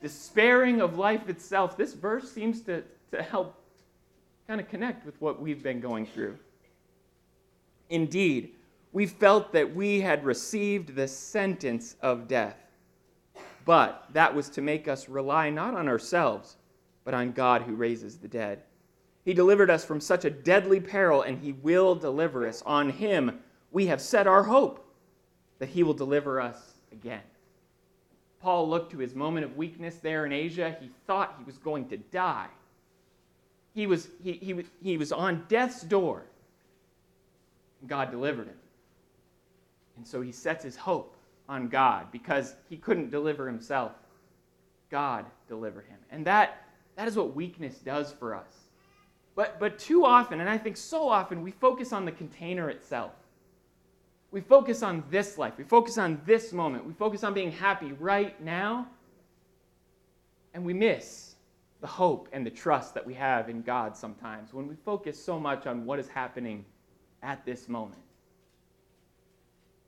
despairing 0.00 0.80
of 0.80 0.96
life 0.96 1.28
itself, 1.28 1.76
this 1.76 1.92
verse 1.92 2.32
seems 2.32 2.62
to, 2.62 2.82
to 3.12 3.22
help 3.22 3.62
kind 4.48 4.58
of 4.60 4.68
connect 4.68 5.04
with 5.04 5.20
what 5.20 5.40
we've 5.40 5.62
been 5.62 5.80
going 5.80 6.06
through. 6.06 6.38
Indeed, 7.90 8.54
we 8.92 9.06
felt 9.06 9.52
that 9.52 9.74
we 9.74 10.00
had 10.00 10.24
received 10.24 10.94
the 10.94 11.08
sentence 11.08 11.96
of 12.00 12.28
death. 12.28 12.56
But 13.64 14.06
that 14.12 14.34
was 14.34 14.48
to 14.50 14.62
make 14.62 14.88
us 14.88 15.08
rely 15.08 15.50
not 15.50 15.74
on 15.74 15.88
ourselves, 15.88 16.56
but 17.04 17.14
on 17.14 17.32
God 17.32 17.62
who 17.62 17.74
raises 17.74 18.18
the 18.18 18.28
dead. 18.28 18.62
He 19.24 19.34
delivered 19.34 19.70
us 19.70 19.84
from 19.84 20.00
such 20.00 20.24
a 20.24 20.30
deadly 20.30 20.80
peril, 20.80 21.22
and 21.22 21.38
He 21.38 21.52
will 21.52 21.94
deliver 21.94 22.46
us. 22.46 22.62
On 22.66 22.90
Him 22.90 23.40
we 23.70 23.86
have 23.86 24.00
set 24.00 24.26
our 24.26 24.42
hope 24.42 24.84
that 25.58 25.68
He 25.68 25.82
will 25.82 25.94
deliver 25.94 26.40
us 26.40 26.74
again. 26.90 27.22
Paul 28.40 28.68
looked 28.68 28.90
to 28.92 28.98
his 28.98 29.14
moment 29.14 29.44
of 29.44 29.56
weakness 29.56 29.96
there 29.96 30.24
in 30.24 30.32
Asia. 30.32 30.76
He 30.80 30.90
thought 31.06 31.34
he 31.38 31.44
was 31.44 31.58
going 31.58 31.88
to 31.88 31.98
die. 31.98 32.48
He 33.74 33.86
was, 33.86 34.08
he, 34.22 34.32
he, 34.32 34.64
he 34.82 34.96
was 34.96 35.12
on 35.12 35.44
death's 35.48 35.82
door. 35.82 36.24
God 37.86 38.10
delivered 38.10 38.48
him. 38.48 38.56
And 40.00 40.08
so 40.08 40.22
he 40.22 40.32
sets 40.32 40.64
his 40.64 40.76
hope 40.76 41.14
on 41.46 41.68
God 41.68 42.10
because 42.10 42.54
he 42.70 42.78
couldn't 42.78 43.10
deliver 43.10 43.46
himself. 43.46 43.92
God 44.90 45.26
delivered 45.46 45.84
him. 45.84 45.98
And 46.10 46.26
that, 46.26 46.64
that 46.96 47.06
is 47.06 47.16
what 47.16 47.36
weakness 47.36 47.76
does 47.80 48.10
for 48.10 48.34
us. 48.34 48.50
But, 49.34 49.60
but 49.60 49.78
too 49.78 50.06
often, 50.06 50.40
and 50.40 50.48
I 50.48 50.56
think 50.56 50.78
so 50.78 51.06
often, 51.06 51.42
we 51.42 51.50
focus 51.50 51.92
on 51.92 52.06
the 52.06 52.12
container 52.12 52.70
itself. 52.70 53.12
We 54.30 54.40
focus 54.40 54.82
on 54.82 55.04
this 55.10 55.36
life. 55.36 55.52
We 55.58 55.64
focus 55.64 55.98
on 55.98 56.22
this 56.24 56.50
moment. 56.50 56.86
We 56.86 56.94
focus 56.94 57.22
on 57.22 57.34
being 57.34 57.52
happy 57.52 57.92
right 57.92 58.42
now. 58.42 58.88
And 60.54 60.64
we 60.64 60.72
miss 60.72 61.34
the 61.82 61.86
hope 61.86 62.30
and 62.32 62.46
the 62.46 62.50
trust 62.50 62.94
that 62.94 63.06
we 63.06 63.12
have 63.12 63.50
in 63.50 63.60
God 63.60 63.94
sometimes 63.94 64.54
when 64.54 64.66
we 64.66 64.76
focus 64.76 65.22
so 65.22 65.38
much 65.38 65.66
on 65.66 65.84
what 65.84 65.98
is 65.98 66.08
happening 66.08 66.64
at 67.22 67.44
this 67.44 67.68
moment. 67.68 68.00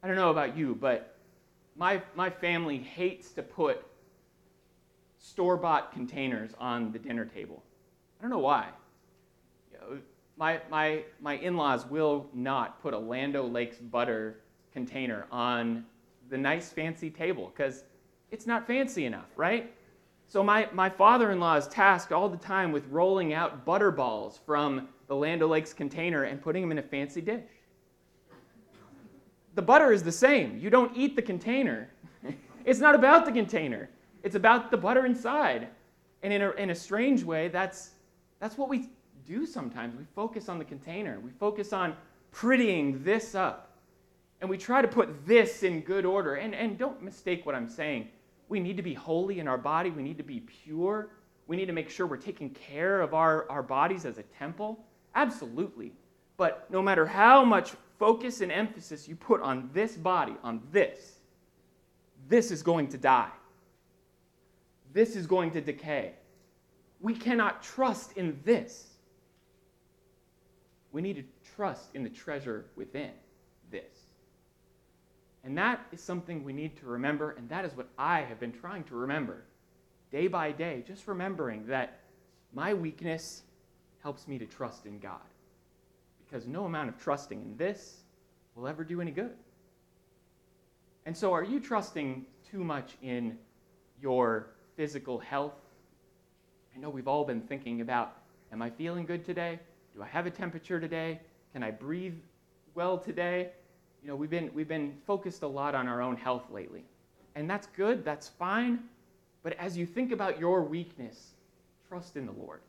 I 0.02 0.08
don't 0.08 0.16
know 0.16 0.30
about 0.30 0.56
you, 0.56 0.74
but 0.74 1.16
my, 1.76 2.02
my 2.16 2.28
family 2.28 2.78
hates 2.78 3.30
to 3.32 3.42
put 3.42 3.84
store 5.18 5.56
bought 5.56 5.92
containers 5.92 6.50
on 6.58 6.90
the 6.90 6.98
dinner 6.98 7.24
table. 7.24 7.62
I 8.18 8.22
don't 8.22 8.30
know 8.30 8.38
why. 8.38 8.68
You 9.70 9.78
know, 9.78 10.00
my, 10.36 10.60
my, 10.70 11.04
my 11.20 11.34
in 11.34 11.56
laws 11.56 11.86
will 11.86 12.26
not 12.34 12.82
put 12.82 12.94
a 12.94 12.98
Land 12.98 13.36
O'Lakes 13.36 13.76
butter 13.78 14.40
container 14.72 15.26
on 15.30 15.84
the 16.30 16.38
nice 16.38 16.70
fancy 16.70 17.10
table 17.10 17.52
because 17.54 17.84
it's 18.32 18.46
not 18.46 18.66
fancy 18.66 19.04
enough, 19.04 19.28
right? 19.36 19.72
So 20.26 20.42
my, 20.42 20.68
my 20.72 20.88
father-in-law 20.88 21.56
is 21.56 21.68
tasked 21.68 22.10
all 22.10 22.28
the 22.28 22.38
time 22.38 22.72
with 22.72 22.86
rolling 22.88 23.34
out 23.34 23.64
butter 23.64 23.90
balls 23.92 24.40
from 24.44 24.88
the 25.06 25.14
Land 25.14 25.42
O'Lakes 25.42 25.72
container 25.72 26.24
and 26.24 26.42
putting 26.42 26.62
them 26.62 26.72
in 26.72 26.78
a 26.78 26.82
fancy 26.82 27.20
dish 27.20 27.42
the 29.54 29.62
butter 29.62 29.92
is 29.92 30.02
the 30.02 30.12
same. 30.12 30.58
You 30.58 30.70
don't 30.70 30.96
eat 30.96 31.16
the 31.16 31.22
container. 31.22 31.90
it's 32.64 32.80
not 32.80 32.94
about 32.94 33.24
the 33.24 33.32
container, 33.32 33.90
it's 34.22 34.34
about 34.34 34.70
the 34.70 34.76
butter 34.76 35.06
inside. 35.06 35.68
And 36.24 36.32
in 36.32 36.42
a, 36.42 36.50
in 36.52 36.70
a 36.70 36.74
strange 36.74 37.24
way, 37.24 37.48
that's, 37.48 37.90
that's 38.38 38.56
what 38.56 38.68
we 38.68 38.88
do 39.26 39.44
sometimes. 39.44 39.96
We 39.96 40.04
focus 40.14 40.48
on 40.48 40.58
the 40.58 40.64
container, 40.64 41.18
we 41.20 41.30
focus 41.30 41.72
on 41.72 41.96
prettying 42.32 43.02
this 43.04 43.34
up. 43.34 43.68
And 44.40 44.50
we 44.50 44.58
try 44.58 44.82
to 44.82 44.88
put 44.88 45.24
this 45.26 45.62
in 45.62 45.82
good 45.82 46.04
order. 46.04 46.34
And, 46.34 46.54
and 46.54 46.76
don't 46.76 47.00
mistake 47.02 47.46
what 47.46 47.54
I'm 47.54 47.68
saying. 47.68 48.08
We 48.48 48.58
need 48.58 48.76
to 48.76 48.82
be 48.82 48.94
holy 48.94 49.38
in 49.38 49.46
our 49.46 49.58
body, 49.58 49.90
we 49.90 50.02
need 50.02 50.18
to 50.18 50.24
be 50.24 50.40
pure. 50.40 51.10
We 51.48 51.56
need 51.56 51.66
to 51.66 51.72
make 51.72 51.90
sure 51.90 52.06
we're 52.06 52.16
taking 52.16 52.50
care 52.50 53.00
of 53.00 53.14
our, 53.14 53.50
our 53.50 53.62
bodies 53.62 54.04
as 54.04 54.18
a 54.18 54.22
temple. 54.22 54.84
Absolutely. 55.14 55.92
But 56.36 56.70
no 56.70 56.80
matter 56.80 57.04
how 57.04 57.44
much 57.44 57.72
focus 58.02 58.40
and 58.40 58.50
emphasis 58.50 59.06
you 59.06 59.14
put 59.14 59.40
on 59.42 59.70
this 59.72 59.96
body, 59.96 60.34
on 60.42 60.60
this, 60.72 61.20
this 62.28 62.50
is 62.50 62.60
going 62.60 62.88
to 62.88 62.98
die. 62.98 63.30
This 64.92 65.14
is 65.14 65.24
going 65.24 65.52
to 65.52 65.60
decay. 65.60 66.14
We 67.00 67.14
cannot 67.14 67.62
trust 67.62 68.16
in 68.16 68.40
this. 68.44 68.88
We 70.90 71.00
need 71.00 71.14
to 71.14 71.24
trust 71.54 71.90
in 71.94 72.02
the 72.02 72.10
treasure 72.10 72.64
within 72.74 73.12
this. 73.70 74.00
And 75.44 75.56
that 75.56 75.86
is 75.92 76.00
something 76.00 76.42
we 76.42 76.52
need 76.52 76.76
to 76.78 76.86
remember, 76.86 77.36
and 77.38 77.48
that 77.50 77.64
is 77.64 77.76
what 77.76 77.86
I 77.96 78.22
have 78.22 78.40
been 78.40 78.52
trying 78.52 78.82
to 78.84 78.96
remember 78.96 79.44
day 80.10 80.26
by 80.26 80.50
day, 80.50 80.82
just 80.84 81.06
remembering 81.06 81.68
that 81.68 82.00
my 82.52 82.74
weakness 82.74 83.42
helps 84.02 84.26
me 84.26 84.40
to 84.40 84.46
trust 84.46 84.86
in 84.86 84.98
God 84.98 85.20
because 86.32 86.46
no 86.46 86.64
amount 86.64 86.88
of 86.88 86.98
trusting 86.98 87.42
in 87.42 87.56
this 87.58 88.00
will 88.54 88.66
ever 88.66 88.84
do 88.84 89.02
any 89.02 89.10
good. 89.10 89.34
And 91.04 91.14
so, 91.14 91.32
are 91.32 91.44
you 91.44 91.60
trusting 91.60 92.24
too 92.50 92.64
much 92.64 92.96
in 93.02 93.36
your 94.00 94.46
physical 94.74 95.18
health? 95.18 95.52
I 96.74 96.78
know 96.78 96.88
we've 96.88 97.08
all 97.08 97.24
been 97.24 97.42
thinking 97.42 97.82
about 97.82 98.16
Am 98.50 98.60
I 98.60 98.68
feeling 98.68 99.06
good 99.06 99.24
today? 99.24 99.58
Do 99.94 100.02
I 100.02 100.06
have 100.06 100.26
a 100.26 100.30
temperature 100.30 100.78
today? 100.78 101.20
Can 101.54 101.62
I 101.62 101.70
breathe 101.70 102.16
well 102.74 102.98
today? 102.98 103.48
You 104.02 104.08
know, 104.08 104.16
we've 104.16 104.28
been, 104.28 104.50
we've 104.52 104.68
been 104.68 104.94
focused 105.06 105.42
a 105.42 105.46
lot 105.46 105.74
on 105.74 105.88
our 105.88 106.02
own 106.02 106.16
health 106.16 106.44
lately. 106.50 106.84
And 107.34 107.48
that's 107.48 107.66
good, 107.68 108.04
that's 108.04 108.28
fine. 108.28 108.80
But 109.42 109.54
as 109.58 109.76
you 109.76 109.86
think 109.86 110.12
about 110.12 110.38
your 110.38 110.62
weakness, 110.62 111.30
trust 111.88 112.16
in 112.16 112.26
the 112.26 112.32
Lord. 112.32 112.60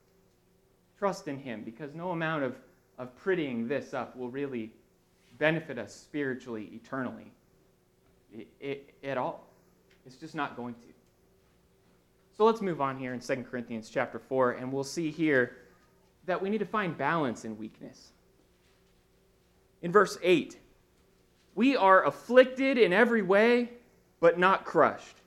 Trust 0.98 1.28
in 1.28 1.38
Him 1.38 1.64
because 1.64 1.94
no 1.94 2.12
amount 2.12 2.46
of 2.46 2.56
of 3.04 3.16
prettying 3.24 3.68
this 3.68 3.94
up 3.94 4.16
will 4.16 4.30
really 4.30 4.72
benefit 5.38 5.78
us 5.78 5.94
spiritually, 5.94 6.70
eternally, 6.74 7.32
it, 8.34 8.48
it, 8.60 8.94
at 9.04 9.18
all. 9.18 9.48
It's 10.06 10.16
just 10.16 10.34
not 10.34 10.56
going 10.56 10.74
to. 10.76 10.88
So 12.36 12.46
let's 12.46 12.62
move 12.62 12.82
on 12.82 12.98
here 12.98 13.14
in 13.14 13.20
2 13.20 13.44
Corinthians 13.44 13.90
chapter 13.90 14.18
4, 14.18 14.54
and 14.54 14.72
we'll 14.72 14.84
see 14.84 15.12
here 15.12 15.58
that 16.26 16.42
we 16.42 16.50
need 16.50 16.60
to 16.60 16.66
find 16.66 16.98
balance 16.98 17.46
in 17.46 17.58
weakness. 17.58 18.14
In 19.82 19.92
verse 19.92 20.18
8, 20.24 20.58
we 21.56 21.76
are 21.76 22.06
afflicted 22.06 22.78
in 22.78 22.94
every 22.94 23.22
way, 23.22 23.70
but 24.22 24.40
not 24.40 24.66
crushed, 24.66 25.18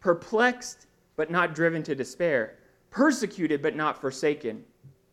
perplexed, 0.00 0.86
but 1.16 1.30
not 1.30 1.54
driven 1.54 1.82
to 1.84 1.94
despair, 1.94 2.58
persecuted, 2.90 3.62
but 3.62 3.76
not 3.76 4.00
forsaken, 4.00 4.64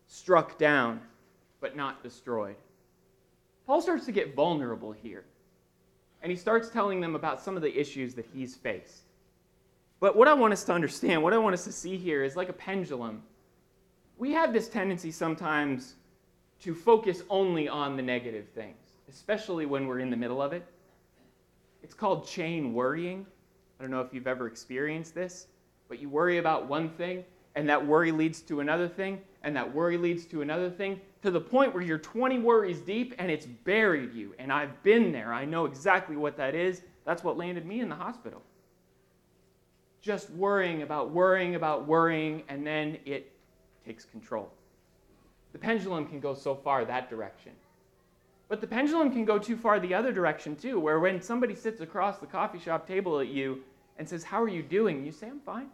struck 0.08 0.58
down 0.58 1.00
but 1.62 1.74
not 1.74 2.02
destroyed. 2.02 2.56
Paul 3.66 3.80
starts 3.80 4.04
to 4.04 4.12
get 4.12 4.34
vulnerable 4.34 4.92
here. 4.92 5.24
And 6.20 6.30
he 6.30 6.36
starts 6.36 6.68
telling 6.68 7.00
them 7.00 7.14
about 7.14 7.40
some 7.40 7.56
of 7.56 7.62
the 7.62 7.80
issues 7.80 8.14
that 8.14 8.26
he's 8.34 8.54
faced. 8.54 9.04
But 10.00 10.16
what 10.16 10.28
I 10.28 10.34
want 10.34 10.52
us 10.52 10.64
to 10.64 10.72
understand, 10.72 11.22
what 11.22 11.32
I 11.32 11.38
want 11.38 11.54
us 11.54 11.64
to 11.64 11.72
see 11.72 11.96
here 11.96 12.22
is 12.24 12.36
like 12.36 12.48
a 12.48 12.52
pendulum. 12.52 13.22
We 14.18 14.32
have 14.32 14.52
this 14.52 14.68
tendency 14.68 15.10
sometimes 15.10 15.94
to 16.60 16.74
focus 16.74 17.22
only 17.30 17.68
on 17.68 17.96
the 17.96 18.02
negative 18.02 18.48
things, 18.48 18.76
especially 19.08 19.64
when 19.64 19.86
we're 19.86 20.00
in 20.00 20.10
the 20.10 20.16
middle 20.16 20.42
of 20.42 20.52
it. 20.52 20.66
It's 21.82 21.94
called 21.94 22.26
chain 22.26 22.74
worrying. 22.74 23.26
I 23.78 23.82
don't 23.82 23.90
know 23.90 24.00
if 24.00 24.12
you've 24.12 24.28
ever 24.28 24.46
experienced 24.46 25.14
this, 25.14 25.46
but 25.88 26.00
you 26.00 26.08
worry 26.08 26.38
about 26.38 26.68
one 26.68 26.88
thing, 26.90 27.24
and 27.54 27.68
that 27.68 27.86
worry 27.86 28.12
leads 28.12 28.40
to 28.42 28.60
another 28.60 28.88
thing, 28.88 29.20
and 29.42 29.54
that 29.56 29.74
worry 29.74 29.96
leads 29.96 30.24
to 30.26 30.42
another 30.42 30.70
thing, 30.70 31.00
to 31.22 31.30
the 31.30 31.40
point 31.40 31.74
where 31.74 31.82
you're 31.82 31.98
20 31.98 32.38
worries 32.38 32.80
deep 32.80 33.14
and 33.18 33.30
it's 33.30 33.46
buried 33.46 34.12
you. 34.12 34.34
And 34.38 34.52
I've 34.52 34.82
been 34.82 35.12
there. 35.12 35.32
I 35.32 35.44
know 35.44 35.66
exactly 35.66 36.16
what 36.16 36.36
that 36.36 36.54
is. 36.54 36.82
That's 37.04 37.22
what 37.22 37.36
landed 37.36 37.66
me 37.66 37.80
in 37.80 37.88
the 37.88 37.94
hospital. 37.94 38.42
Just 40.00 40.30
worrying 40.30 40.82
about 40.82 41.10
worrying 41.10 41.54
about 41.54 41.86
worrying, 41.86 42.42
and 42.48 42.66
then 42.66 42.98
it 43.04 43.32
takes 43.84 44.04
control. 44.04 44.50
The 45.52 45.58
pendulum 45.58 46.06
can 46.06 46.18
go 46.18 46.34
so 46.34 46.54
far 46.54 46.84
that 46.84 47.08
direction. 47.10 47.52
But 48.48 48.60
the 48.60 48.66
pendulum 48.66 49.10
can 49.12 49.24
go 49.24 49.38
too 49.38 49.56
far 49.56 49.78
the 49.78 49.94
other 49.94 50.12
direction 50.12 50.56
too, 50.56 50.80
where 50.80 50.98
when 50.98 51.22
somebody 51.22 51.54
sits 51.54 51.80
across 51.80 52.18
the 52.18 52.26
coffee 52.26 52.58
shop 52.58 52.86
table 52.86 53.20
at 53.20 53.28
you 53.28 53.62
and 53.98 54.08
says, 54.08 54.24
How 54.24 54.42
are 54.42 54.48
you 54.48 54.62
doing? 54.62 55.04
You 55.04 55.12
say, 55.12 55.28
I'm 55.28 55.40
fine. 55.40 55.68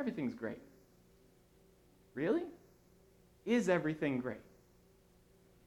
Everything's 0.00 0.34
great. 0.34 0.58
Really? 2.14 2.42
Is 3.46 3.68
everything 3.68 4.18
great? 4.18 4.40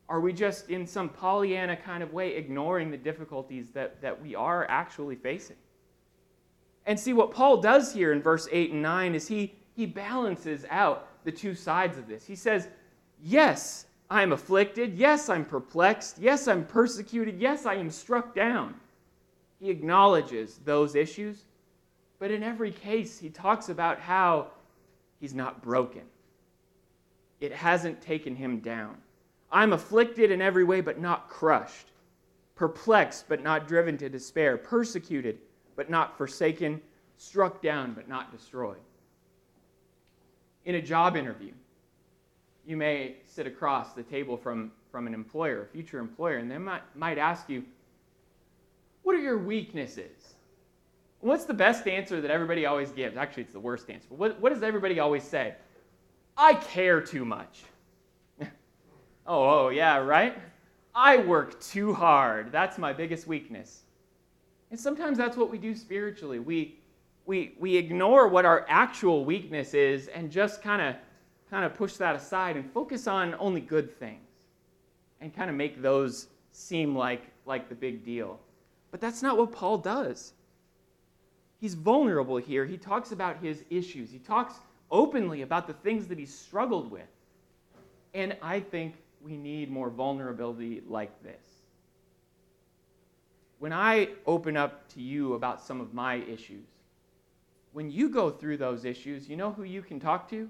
Are 0.10 0.20
we 0.20 0.34
just 0.34 0.70
in 0.70 0.86
some 0.86 1.08
Pollyanna 1.08 1.78
kind 1.78 2.04
of 2.04 2.12
way 2.12 2.36
ignoring 2.36 2.92
the 2.92 2.98
difficulties 2.98 3.70
that, 3.72 4.02
that 4.02 4.22
we 4.22 4.36
are 4.36 4.66
actually 4.70 5.16
facing? 5.16 5.56
And 6.86 7.00
see, 7.00 7.14
what 7.14 7.32
Paul 7.32 7.62
does 7.62 7.94
here 7.94 8.12
in 8.12 8.22
verse 8.22 8.48
8 8.52 8.72
and 8.72 8.82
9 8.82 9.16
is 9.16 9.28
he, 9.28 9.54
he 9.76 9.86
balances 9.86 10.66
out 10.70 11.08
the 11.24 11.32
two 11.32 11.56
sides 11.56 11.98
of 11.98 12.08
this. 12.08 12.26
He 12.26 12.36
says, 12.36 12.68
Yes, 13.22 13.86
I 14.10 14.22
am 14.22 14.34
afflicted. 14.34 14.96
Yes, 14.96 15.30
I'm 15.30 15.46
perplexed. 15.46 16.20
Yes, 16.20 16.48
I'm 16.48 16.66
persecuted. 16.66 17.40
Yes, 17.40 17.66
I 17.66 17.76
am 17.76 17.90
struck 17.90 18.36
down. 18.36 18.76
He 19.62 19.70
acknowledges 19.70 20.60
those 20.66 20.94
issues, 20.94 21.46
but 22.20 22.32
in 22.32 22.44
every 22.44 22.72
case, 22.72 23.20
he 23.20 23.30
talks 23.30 23.70
about 23.70 24.00
how 24.00 24.48
he's 25.20 25.34
not 25.34 25.62
broken. 25.62 26.04
It 27.40 27.52
hasn't 27.52 28.02
taken 28.02 28.36
him 28.36 28.60
down. 28.60 28.98
I'm 29.52 29.74
afflicted 29.74 30.32
in 30.32 30.42
every 30.42 30.64
way, 30.64 30.82
but 30.82 31.00
not 31.00 31.30
crushed, 31.30 31.92
perplexed, 32.56 33.26
but 33.28 33.44
not 33.44 33.68
driven 33.68 33.98
to 33.98 34.10
despair, 34.10 34.58
persecuted, 34.58 35.40
but 35.76 35.90
not 35.90 36.18
forsaken, 36.18 36.82
struck 37.18 37.62
down, 37.62 37.94
but 37.94 38.08
not 38.08 38.32
destroyed. 38.32 38.78
In 40.66 40.76
a 40.76 40.82
job 40.82 41.16
interview, 41.16 41.52
you 42.66 42.78
may 42.78 43.18
sit 43.26 43.46
across 43.46 43.94
the 43.94 44.04
table 44.04 44.38
from, 44.38 44.72
from 44.92 45.08
an 45.08 45.14
employer, 45.14 45.64
a 45.64 45.66
future 45.68 46.00
employer, 46.00 46.38
and 46.38 46.50
they 46.50 46.58
might, 46.58 46.82
might 46.96 47.18
ask 47.18 47.50
you, 47.50 47.64
What 49.04 49.16
are 49.16 49.22
your 49.22 49.38
weaknesses? 49.38 50.33
What's 51.24 51.46
the 51.46 51.54
best 51.54 51.88
answer 51.88 52.20
that 52.20 52.30
everybody 52.30 52.66
always 52.66 52.92
gives? 52.92 53.16
Actually, 53.16 53.44
it's 53.44 53.54
the 53.54 53.60
worst 53.60 53.90
answer. 53.90 54.08
What, 54.10 54.38
what 54.42 54.54
does 54.54 54.62
everybody 54.62 55.00
always 55.00 55.24
say? 55.24 55.56
I 56.36 56.56
care 56.56 57.00
too 57.02 57.26
much. 57.26 57.64
Oh, 59.26 59.68
oh, 59.68 59.70
yeah, 59.70 60.00
right? 60.00 60.38
I 60.94 61.16
work 61.16 61.62
too 61.62 61.94
hard. 61.94 62.52
That's 62.52 62.78
my 62.78 62.92
biggest 62.92 63.26
weakness. 63.26 63.84
And 64.70 64.78
sometimes 64.78 65.18
that's 65.18 65.38
what 65.38 65.50
we 65.50 65.58
do 65.58 65.74
spiritually. 65.76 66.40
We, 66.40 66.78
we, 67.26 67.56
we 67.58 67.78
ignore 67.78 68.28
what 68.28 68.44
our 68.44 68.66
actual 68.68 69.24
weakness 69.24 69.74
is 69.74 70.10
and 70.10 70.30
just 70.30 70.62
kind 70.62 70.82
of 70.82 70.96
kind 71.50 71.64
of 71.64 71.74
push 71.74 71.94
that 71.94 72.18
aside 72.18 72.58
and 72.58 72.70
focus 72.74 73.08
on 73.08 73.34
only 73.40 73.62
good 73.62 73.98
things 73.98 74.28
and 75.22 75.34
kind 75.34 75.50
of 75.50 75.56
make 75.56 75.82
those 75.82 76.28
seem 76.52 76.98
like, 76.98 77.32
like 77.46 77.70
the 77.70 77.76
big 77.76 78.04
deal. 78.04 78.42
But 78.92 79.00
that's 79.00 79.22
not 79.22 79.38
what 79.38 79.54
Paul 79.54 79.78
does. 79.78 80.34
He's 81.64 81.76
vulnerable 81.76 82.36
here. 82.36 82.66
He 82.66 82.76
talks 82.76 83.14
about 83.14 83.38
his 83.38 83.64
issues, 83.70 84.12
he 84.12 84.20
talks 84.20 84.56
openly 84.92 85.44
about 85.44 85.66
the 85.66 85.72
things 85.72 86.08
that 86.08 86.20
he 86.20 86.26
struggled 86.26 86.92
with. 86.92 87.08
And 88.14 88.36
I 88.42 88.60
think 88.60 88.96
we 89.24 89.38
need 89.38 89.72
more 89.72 89.90
vulnerability 89.90 90.84
like 90.86 91.24
this. 91.24 91.42
When 93.60 93.72
I 93.72 94.10
open 94.28 94.58
up 94.58 94.90
to 94.90 95.02
you 95.02 95.36
about 95.36 95.62
some 95.62 95.80
of 95.80 95.94
my 95.94 96.16
issues, 96.16 96.68
when 97.72 97.90
you 97.90 98.10
go 98.10 98.30
through 98.30 98.58
those 98.58 98.84
issues, 98.84 99.30
you 99.30 99.38
know 99.38 99.54
who 99.54 99.64
you 99.64 99.82
can 99.82 100.02
talk 100.02 100.30
to? 100.32 100.50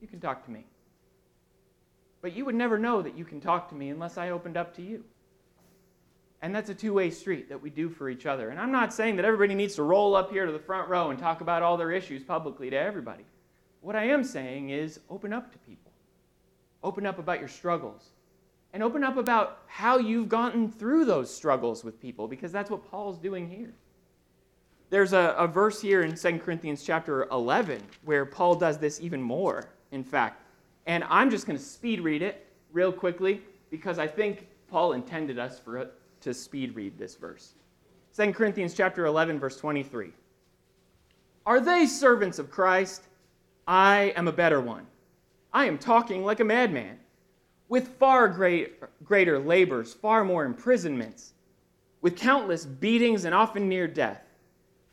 You 0.00 0.08
can 0.08 0.18
talk 0.18 0.44
to 0.46 0.50
me. 0.50 0.66
But 2.22 2.32
you 2.32 2.44
would 2.44 2.56
never 2.56 2.76
know 2.76 3.02
that 3.02 3.16
you 3.16 3.24
can 3.24 3.40
talk 3.40 3.68
to 3.68 3.76
me 3.76 3.90
unless 3.90 4.18
I 4.18 4.30
opened 4.30 4.56
up 4.56 4.74
to 4.74 4.82
you. 4.82 5.04
And 6.42 6.52
that's 6.52 6.68
a 6.70 6.74
two 6.74 6.92
way 6.92 7.08
street 7.10 7.48
that 7.48 7.62
we 7.62 7.70
do 7.70 7.88
for 7.88 8.10
each 8.10 8.26
other. 8.26 8.50
And 8.50 8.58
I'm 8.58 8.72
not 8.72 8.92
saying 8.92 9.16
that 9.16 9.24
everybody 9.24 9.54
needs 9.54 9.76
to 9.76 9.84
roll 9.84 10.16
up 10.16 10.32
here 10.32 10.44
to 10.44 10.50
the 10.50 10.58
front 10.58 10.88
row 10.88 11.10
and 11.10 11.18
talk 11.18 11.40
about 11.40 11.62
all 11.62 11.76
their 11.76 11.92
issues 11.92 12.24
publicly 12.24 12.68
to 12.68 12.76
everybody. 12.76 13.24
What 13.80 13.94
I 13.94 14.04
am 14.08 14.24
saying 14.24 14.70
is 14.70 14.98
open 15.08 15.32
up 15.32 15.52
to 15.52 15.58
people. 15.58 15.92
Open 16.82 17.06
up 17.06 17.20
about 17.20 17.38
your 17.38 17.48
struggles. 17.48 18.10
And 18.72 18.82
open 18.82 19.04
up 19.04 19.16
about 19.16 19.60
how 19.66 19.98
you've 19.98 20.28
gotten 20.28 20.68
through 20.68 21.04
those 21.04 21.32
struggles 21.32 21.84
with 21.84 22.00
people, 22.00 22.26
because 22.26 22.50
that's 22.52 22.70
what 22.70 22.90
Paul's 22.90 23.18
doing 23.18 23.48
here. 23.48 23.72
There's 24.90 25.12
a, 25.12 25.34
a 25.38 25.46
verse 25.46 25.80
here 25.80 26.02
in 26.02 26.14
2 26.14 26.38
Corinthians 26.38 26.82
chapter 26.82 27.24
11 27.30 27.82
where 28.04 28.26
Paul 28.26 28.56
does 28.56 28.78
this 28.78 29.00
even 29.00 29.22
more, 29.22 29.68
in 29.92 30.02
fact. 30.02 30.42
And 30.86 31.04
I'm 31.08 31.30
just 31.30 31.46
going 31.46 31.58
to 31.58 31.64
speed 31.64 32.00
read 32.00 32.22
it 32.22 32.46
real 32.72 32.92
quickly 32.92 33.42
because 33.70 33.98
I 33.98 34.06
think 34.06 34.48
Paul 34.68 34.92
intended 34.92 35.38
us 35.38 35.58
for 35.58 35.78
it 35.78 35.92
to 36.22 36.34
speed 36.34 36.74
read 36.74 36.98
this 36.98 37.14
verse. 37.16 37.54
2 38.16 38.32
Corinthians 38.32 38.74
chapter 38.74 39.06
11 39.06 39.38
verse 39.38 39.56
23. 39.56 40.12
Are 41.44 41.60
they 41.60 41.86
servants 41.86 42.38
of 42.38 42.50
Christ? 42.50 43.02
I 43.66 44.12
am 44.16 44.28
a 44.28 44.32
better 44.32 44.60
one. 44.60 44.86
I 45.52 45.66
am 45.66 45.78
talking 45.78 46.24
like 46.24 46.40
a 46.40 46.44
madman, 46.44 46.98
with 47.68 47.88
far 47.98 48.28
great, 48.28 48.80
greater 49.04 49.38
labors, 49.38 49.92
far 49.92 50.24
more 50.24 50.44
imprisonments, 50.44 51.34
with 52.00 52.16
countless 52.16 52.64
beatings 52.64 53.24
and 53.24 53.34
often 53.34 53.68
near 53.68 53.86
death. 53.86 54.22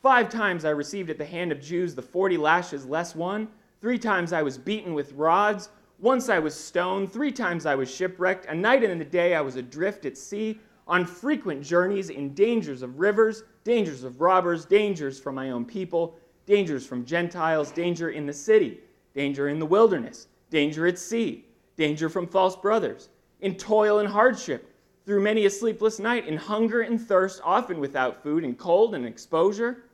Five 0.02 0.28
times 0.28 0.64
I 0.64 0.70
received 0.70 1.10
at 1.10 1.18
the 1.18 1.24
hand 1.24 1.52
of 1.52 1.60
Jews 1.60 1.94
the 1.94 2.02
forty 2.02 2.36
lashes 2.36 2.86
less 2.86 3.14
one. 3.14 3.48
Three 3.80 3.98
times 3.98 4.32
I 4.32 4.42
was 4.42 4.58
beaten 4.58 4.94
with 4.94 5.12
rods. 5.12 5.68
Once 5.98 6.28
I 6.28 6.38
was 6.38 6.54
stoned. 6.54 7.12
Three 7.12 7.32
times 7.32 7.66
I 7.66 7.74
was 7.74 7.94
shipwrecked. 7.94 8.46
A 8.46 8.54
night 8.54 8.82
and 8.82 9.00
a 9.00 9.04
day 9.04 9.34
I 9.34 9.42
was 9.42 9.56
adrift 9.56 10.06
at 10.06 10.16
sea, 10.16 10.58
on 10.90 11.06
frequent 11.06 11.62
journeys, 11.62 12.10
in 12.10 12.34
dangers 12.34 12.82
of 12.82 13.00
rivers, 13.00 13.44
dangers 13.64 14.04
of 14.04 14.20
robbers, 14.20 14.66
dangers 14.66 15.18
from 15.18 15.36
my 15.36 15.52
own 15.52 15.64
people, 15.64 16.18
dangers 16.44 16.84
from 16.84 17.06
Gentiles, 17.06 17.70
danger 17.70 18.10
in 18.10 18.26
the 18.26 18.32
city, 18.32 18.80
danger 19.14 19.48
in 19.48 19.58
the 19.58 19.64
wilderness 19.66 20.26
danger 20.50 20.86
at 20.86 20.98
sea, 20.98 21.44
danger 21.76 22.08
from 22.08 22.26
false 22.26 22.56
brothers, 22.56 23.08
in 23.40 23.54
toil 23.54 24.00
and 24.00 24.08
hardship, 24.08 24.74
through 25.06 25.22
many 25.22 25.46
a 25.46 25.50
sleepless 25.50 25.98
night, 25.98 26.28
in 26.28 26.36
hunger 26.36 26.82
and 26.82 27.00
thirst, 27.00 27.40
often 27.42 27.80
without 27.80 28.22
food, 28.22 28.44
in 28.44 28.54
cold 28.54 28.94
and 28.94 29.06
exposure. 29.06 29.84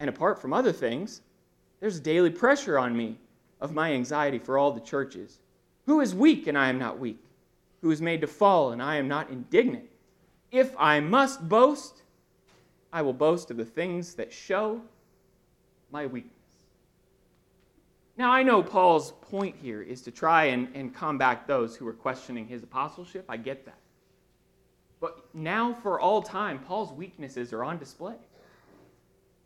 And 0.00 0.10
apart 0.10 0.40
from 0.40 0.52
other 0.52 0.72
things, 0.72 1.20
there's 1.80 2.00
daily 2.00 2.30
pressure 2.30 2.78
on 2.78 2.96
me 2.96 3.18
of 3.60 3.72
my 3.72 3.92
anxiety 3.92 4.38
for 4.38 4.58
all 4.58 4.72
the 4.72 4.80
churches. 4.80 5.38
Who 5.86 6.00
is 6.00 6.14
weak 6.14 6.46
and 6.46 6.58
I 6.58 6.68
am 6.68 6.78
not 6.78 6.98
weak? 6.98 7.22
Who 7.82 7.90
is 7.90 8.02
made 8.02 8.22
to 8.22 8.26
fall 8.26 8.72
and 8.72 8.82
I 8.82 8.96
am 8.96 9.06
not 9.06 9.30
indignant? 9.30 9.84
If 10.54 10.72
I 10.78 11.00
must 11.00 11.48
boast, 11.48 12.02
I 12.92 13.02
will 13.02 13.12
boast 13.12 13.50
of 13.50 13.56
the 13.56 13.64
things 13.64 14.14
that 14.14 14.32
show 14.32 14.80
my 15.90 16.06
weakness. 16.06 16.32
Now, 18.16 18.30
I 18.30 18.44
know 18.44 18.62
Paul's 18.62 19.14
point 19.20 19.56
here 19.60 19.82
is 19.82 20.00
to 20.02 20.12
try 20.12 20.44
and, 20.44 20.68
and 20.72 20.94
combat 20.94 21.48
those 21.48 21.74
who 21.74 21.88
are 21.88 21.92
questioning 21.92 22.46
his 22.46 22.62
apostleship. 22.62 23.24
I 23.28 23.36
get 23.36 23.64
that. 23.64 23.80
But 25.00 25.24
now, 25.34 25.72
for 25.72 25.98
all 25.98 26.22
time, 26.22 26.60
Paul's 26.60 26.92
weaknesses 26.92 27.52
are 27.52 27.64
on 27.64 27.76
display. 27.76 28.14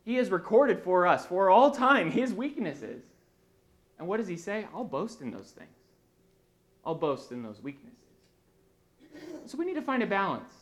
He 0.05 0.13
has 0.17 0.29
recorded 0.29 0.79
for 0.83 1.07
us, 1.07 1.25
for 1.25 1.49
all 1.49 1.71
time, 1.71 2.11
his 2.11 2.35
weaknesses. 2.35 3.01
And 3.97 4.07
what 4.07 4.17
does 4.17 4.27
he 4.27 4.37
say? 4.37 4.67
I'll 4.75 4.83
boast 4.83 5.21
in 5.21 5.31
those 5.31 5.49
things, 5.57 5.73
I'll 6.85 6.93
boast 6.93 7.31
in 7.31 7.41
those 7.41 7.63
weaknesses. 7.63 7.97
So 9.47 9.57
we 9.57 9.65
need 9.65 9.73
to 9.73 9.81
find 9.81 10.03
a 10.03 10.07
balance. 10.07 10.53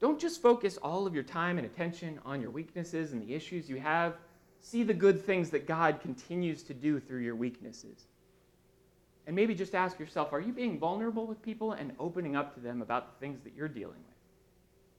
Don't 0.00 0.18
just 0.18 0.40
focus 0.40 0.78
all 0.78 1.06
of 1.06 1.14
your 1.14 1.22
time 1.22 1.58
and 1.58 1.66
attention 1.66 2.18
on 2.24 2.40
your 2.40 2.50
weaknesses 2.50 3.12
and 3.12 3.20
the 3.20 3.34
issues 3.34 3.68
you 3.68 3.76
have 3.76 4.14
see 4.60 4.82
the 4.82 4.94
good 4.94 5.24
things 5.24 5.50
that 5.50 5.66
God 5.66 6.00
continues 6.00 6.62
to 6.64 6.74
do 6.74 7.00
through 7.00 7.20
your 7.20 7.34
weaknesses. 7.34 8.06
And 9.26 9.34
maybe 9.36 9.54
just 9.54 9.74
ask 9.74 9.98
yourself 9.98 10.32
are 10.32 10.40
you 10.40 10.52
being 10.52 10.78
vulnerable 10.78 11.26
with 11.26 11.42
people 11.42 11.72
and 11.72 11.92
opening 11.98 12.36
up 12.36 12.54
to 12.54 12.60
them 12.60 12.82
about 12.82 13.12
the 13.12 13.24
things 13.24 13.40
that 13.44 13.54
you're 13.54 13.68
dealing 13.68 13.96
with? 13.96 14.16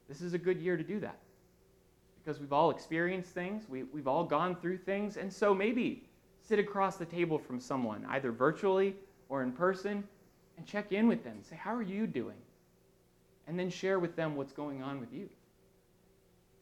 This 0.08 0.20
is 0.20 0.34
a 0.34 0.38
good 0.38 0.60
year 0.60 0.76
to 0.76 0.82
do 0.82 1.00
that 1.00 1.18
because 2.22 2.40
we've 2.40 2.52
all 2.52 2.70
experienced 2.70 3.30
things, 3.30 3.68
we, 3.68 3.82
we've 3.84 4.06
all 4.06 4.24
gone 4.24 4.54
through 4.54 4.78
things, 4.78 5.16
and 5.16 5.32
so 5.32 5.52
maybe 5.52 6.04
sit 6.40 6.58
across 6.58 6.96
the 6.96 7.04
table 7.04 7.36
from 7.38 7.58
someone, 7.58 8.06
either 8.10 8.30
virtually 8.30 8.94
or 9.28 9.42
in 9.42 9.50
person, 9.50 10.04
and 10.56 10.66
check 10.66 10.92
in 10.92 11.08
with 11.08 11.24
them. 11.24 11.38
Say, 11.42 11.56
How 11.56 11.74
are 11.74 11.82
you 11.82 12.06
doing? 12.06 12.36
And 13.52 13.58
then 13.58 13.68
share 13.68 13.98
with 13.98 14.16
them 14.16 14.34
what's 14.34 14.54
going 14.54 14.82
on 14.82 14.98
with 14.98 15.12
you. 15.12 15.28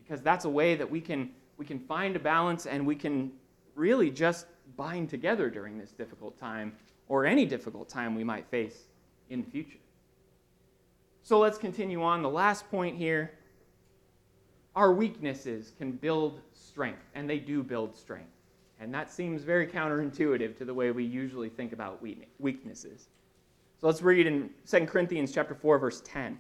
Because 0.02 0.20
that's 0.22 0.44
a 0.44 0.48
way 0.48 0.74
that 0.74 0.90
we 0.90 1.00
can 1.00 1.30
we 1.56 1.64
can 1.64 1.78
find 1.78 2.16
a 2.16 2.18
balance 2.18 2.66
and 2.66 2.84
we 2.84 2.96
can 2.96 3.30
really 3.76 4.10
just 4.10 4.46
bind 4.76 5.08
together 5.08 5.48
during 5.48 5.78
this 5.78 5.92
difficult 5.92 6.36
time 6.36 6.72
or 7.06 7.26
any 7.26 7.46
difficult 7.46 7.88
time 7.88 8.16
we 8.16 8.24
might 8.24 8.44
face 8.50 8.88
in 9.28 9.40
the 9.40 9.48
future. 9.48 9.78
So 11.22 11.38
let's 11.38 11.58
continue 11.58 12.02
on. 12.02 12.22
The 12.22 12.28
last 12.28 12.68
point 12.72 12.96
here 12.96 13.30
our 14.74 14.92
weaknesses 14.92 15.72
can 15.78 15.92
build 15.92 16.40
strength, 16.52 17.04
and 17.14 17.30
they 17.30 17.38
do 17.38 17.62
build 17.62 17.94
strength. 17.94 18.32
And 18.80 18.92
that 18.92 19.12
seems 19.12 19.44
very 19.44 19.68
counterintuitive 19.68 20.56
to 20.56 20.64
the 20.64 20.74
way 20.74 20.90
we 20.90 21.04
usually 21.04 21.50
think 21.50 21.72
about 21.72 22.02
weaknesses. 22.40 23.10
So 23.80 23.86
let's 23.86 24.02
read 24.02 24.26
in 24.26 24.50
2 24.68 24.86
Corinthians 24.86 25.30
chapter 25.30 25.54
4 25.54 25.78
verse 25.78 26.02
10. 26.04 26.36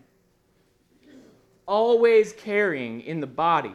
Always 1.66 2.32
carrying 2.32 3.00
in 3.02 3.20
the 3.20 3.26
body 3.26 3.74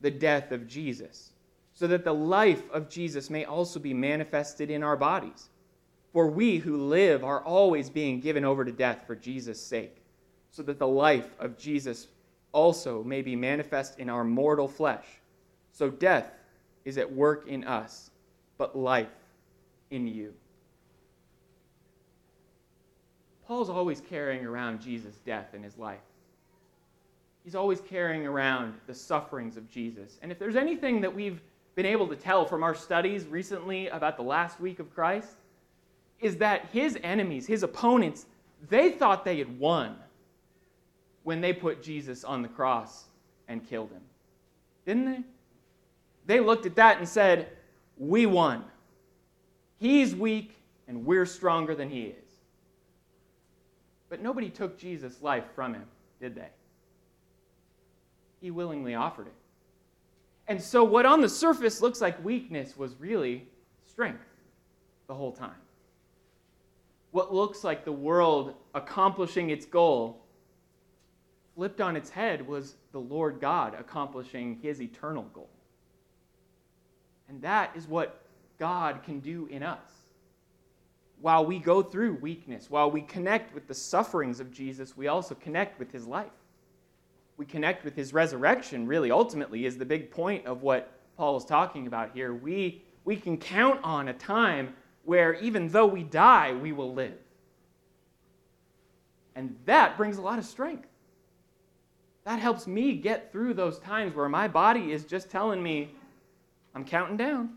the 0.00 0.10
death 0.10 0.52
of 0.52 0.66
Jesus, 0.66 1.30
so 1.74 1.86
that 1.86 2.04
the 2.04 2.14
life 2.14 2.62
of 2.70 2.88
Jesus 2.88 3.30
may 3.30 3.44
also 3.44 3.80
be 3.80 3.94
manifested 3.94 4.70
in 4.70 4.82
our 4.82 4.96
bodies. 4.96 5.48
For 6.12 6.26
we 6.26 6.58
who 6.58 6.88
live 6.88 7.24
are 7.24 7.42
always 7.42 7.88
being 7.88 8.20
given 8.20 8.44
over 8.44 8.64
to 8.64 8.72
death 8.72 9.04
for 9.06 9.16
Jesus' 9.16 9.60
sake, 9.60 9.96
so 10.50 10.62
that 10.64 10.78
the 10.78 10.86
life 10.86 11.30
of 11.38 11.56
Jesus 11.56 12.08
also 12.52 13.02
may 13.02 13.22
be 13.22 13.34
manifest 13.34 13.98
in 13.98 14.10
our 14.10 14.24
mortal 14.24 14.68
flesh. 14.68 15.06
So 15.72 15.88
death 15.88 16.30
is 16.84 16.98
at 16.98 17.10
work 17.10 17.48
in 17.48 17.64
us, 17.64 18.10
but 18.58 18.76
life 18.76 19.08
in 19.90 20.06
you. 20.06 20.34
Paul's 23.46 23.70
always 23.70 24.00
carrying 24.00 24.44
around 24.44 24.80
Jesus' 24.80 25.18
death 25.24 25.54
in 25.54 25.62
his 25.62 25.78
life. 25.78 26.00
He's 27.44 27.54
always 27.54 27.80
carrying 27.80 28.26
around 28.26 28.74
the 28.86 28.94
sufferings 28.94 29.56
of 29.56 29.68
Jesus. 29.68 30.18
And 30.22 30.30
if 30.30 30.38
there's 30.38 30.56
anything 30.56 31.00
that 31.00 31.12
we've 31.14 31.40
been 31.74 31.86
able 31.86 32.06
to 32.08 32.16
tell 32.16 32.44
from 32.44 32.62
our 32.62 32.74
studies 32.74 33.26
recently 33.26 33.88
about 33.88 34.16
the 34.16 34.22
last 34.22 34.60
week 34.60 34.78
of 34.78 34.94
Christ, 34.94 35.34
is 36.20 36.36
that 36.36 36.66
his 36.72 36.96
enemies, 37.02 37.46
his 37.46 37.62
opponents, 37.62 38.26
they 38.68 38.90
thought 38.90 39.24
they 39.24 39.38
had 39.38 39.58
won 39.58 39.96
when 41.24 41.40
they 41.40 41.52
put 41.52 41.82
Jesus 41.82 42.24
on 42.24 42.42
the 42.42 42.48
cross 42.48 43.04
and 43.48 43.66
killed 43.68 43.90
him. 43.90 44.02
Didn't 44.86 45.04
they? 45.06 45.20
They 46.26 46.40
looked 46.40 46.66
at 46.66 46.76
that 46.76 46.98
and 46.98 47.08
said, 47.08 47.48
We 47.98 48.26
won. 48.26 48.64
He's 49.78 50.14
weak 50.14 50.56
and 50.86 51.04
we're 51.04 51.26
stronger 51.26 51.74
than 51.74 51.90
he 51.90 52.02
is. 52.02 52.16
But 54.08 54.20
nobody 54.20 54.48
took 54.50 54.78
Jesus' 54.78 55.22
life 55.22 55.44
from 55.54 55.74
him, 55.74 55.86
did 56.20 56.34
they? 56.34 56.48
He 58.42 58.50
willingly 58.50 58.96
offered 58.96 59.28
it. 59.28 59.34
And 60.48 60.60
so, 60.60 60.82
what 60.82 61.06
on 61.06 61.20
the 61.20 61.28
surface 61.28 61.80
looks 61.80 62.00
like 62.00 62.22
weakness 62.24 62.76
was 62.76 62.96
really 62.98 63.46
strength 63.88 64.26
the 65.06 65.14
whole 65.14 65.32
time. 65.32 65.54
What 67.12 67.32
looks 67.32 67.62
like 67.62 67.84
the 67.84 67.92
world 67.92 68.54
accomplishing 68.74 69.50
its 69.50 69.64
goal 69.64 70.24
flipped 71.54 71.80
on 71.80 71.94
its 71.94 72.10
head 72.10 72.46
was 72.46 72.74
the 72.90 72.98
Lord 72.98 73.40
God 73.40 73.76
accomplishing 73.78 74.58
his 74.60 74.82
eternal 74.82 75.24
goal. 75.34 75.50
And 77.28 77.40
that 77.42 77.70
is 77.76 77.86
what 77.86 78.22
God 78.58 79.04
can 79.04 79.20
do 79.20 79.46
in 79.46 79.62
us. 79.62 79.78
While 81.20 81.46
we 81.46 81.60
go 81.60 81.80
through 81.82 82.14
weakness, 82.14 82.68
while 82.68 82.90
we 82.90 83.02
connect 83.02 83.54
with 83.54 83.68
the 83.68 83.74
sufferings 83.74 84.40
of 84.40 84.50
Jesus, 84.50 84.96
we 84.96 85.06
also 85.06 85.36
connect 85.36 85.78
with 85.78 85.92
his 85.92 86.06
life. 86.06 86.32
We 87.42 87.46
connect 87.46 87.84
with 87.84 87.96
his 87.96 88.12
resurrection, 88.12 88.86
really, 88.86 89.10
ultimately, 89.10 89.66
is 89.66 89.76
the 89.76 89.84
big 89.84 90.12
point 90.12 90.46
of 90.46 90.62
what 90.62 90.92
Paul 91.16 91.36
is 91.36 91.44
talking 91.44 91.88
about 91.88 92.12
here. 92.14 92.32
We, 92.32 92.84
we 93.04 93.16
can 93.16 93.36
count 93.36 93.80
on 93.82 94.06
a 94.06 94.12
time 94.12 94.76
where 95.02 95.34
even 95.34 95.66
though 95.66 95.86
we 95.86 96.04
die, 96.04 96.52
we 96.52 96.70
will 96.70 96.94
live. 96.94 97.18
And 99.34 99.56
that 99.64 99.96
brings 99.96 100.18
a 100.18 100.22
lot 100.22 100.38
of 100.38 100.44
strength. 100.44 100.86
That 102.22 102.38
helps 102.38 102.68
me 102.68 102.94
get 102.94 103.32
through 103.32 103.54
those 103.54 103.80
times 103.80 104.14
where 104.14 104.28
my 104.28 104.46
body 104.46 104.92
is 104.92 105.04
just 105.04 105.28
telling 105.28 105.60
me, 105.60 105.90
I'm 106.76 106.84
counting 106.84 107.16
down. 107.16 107.54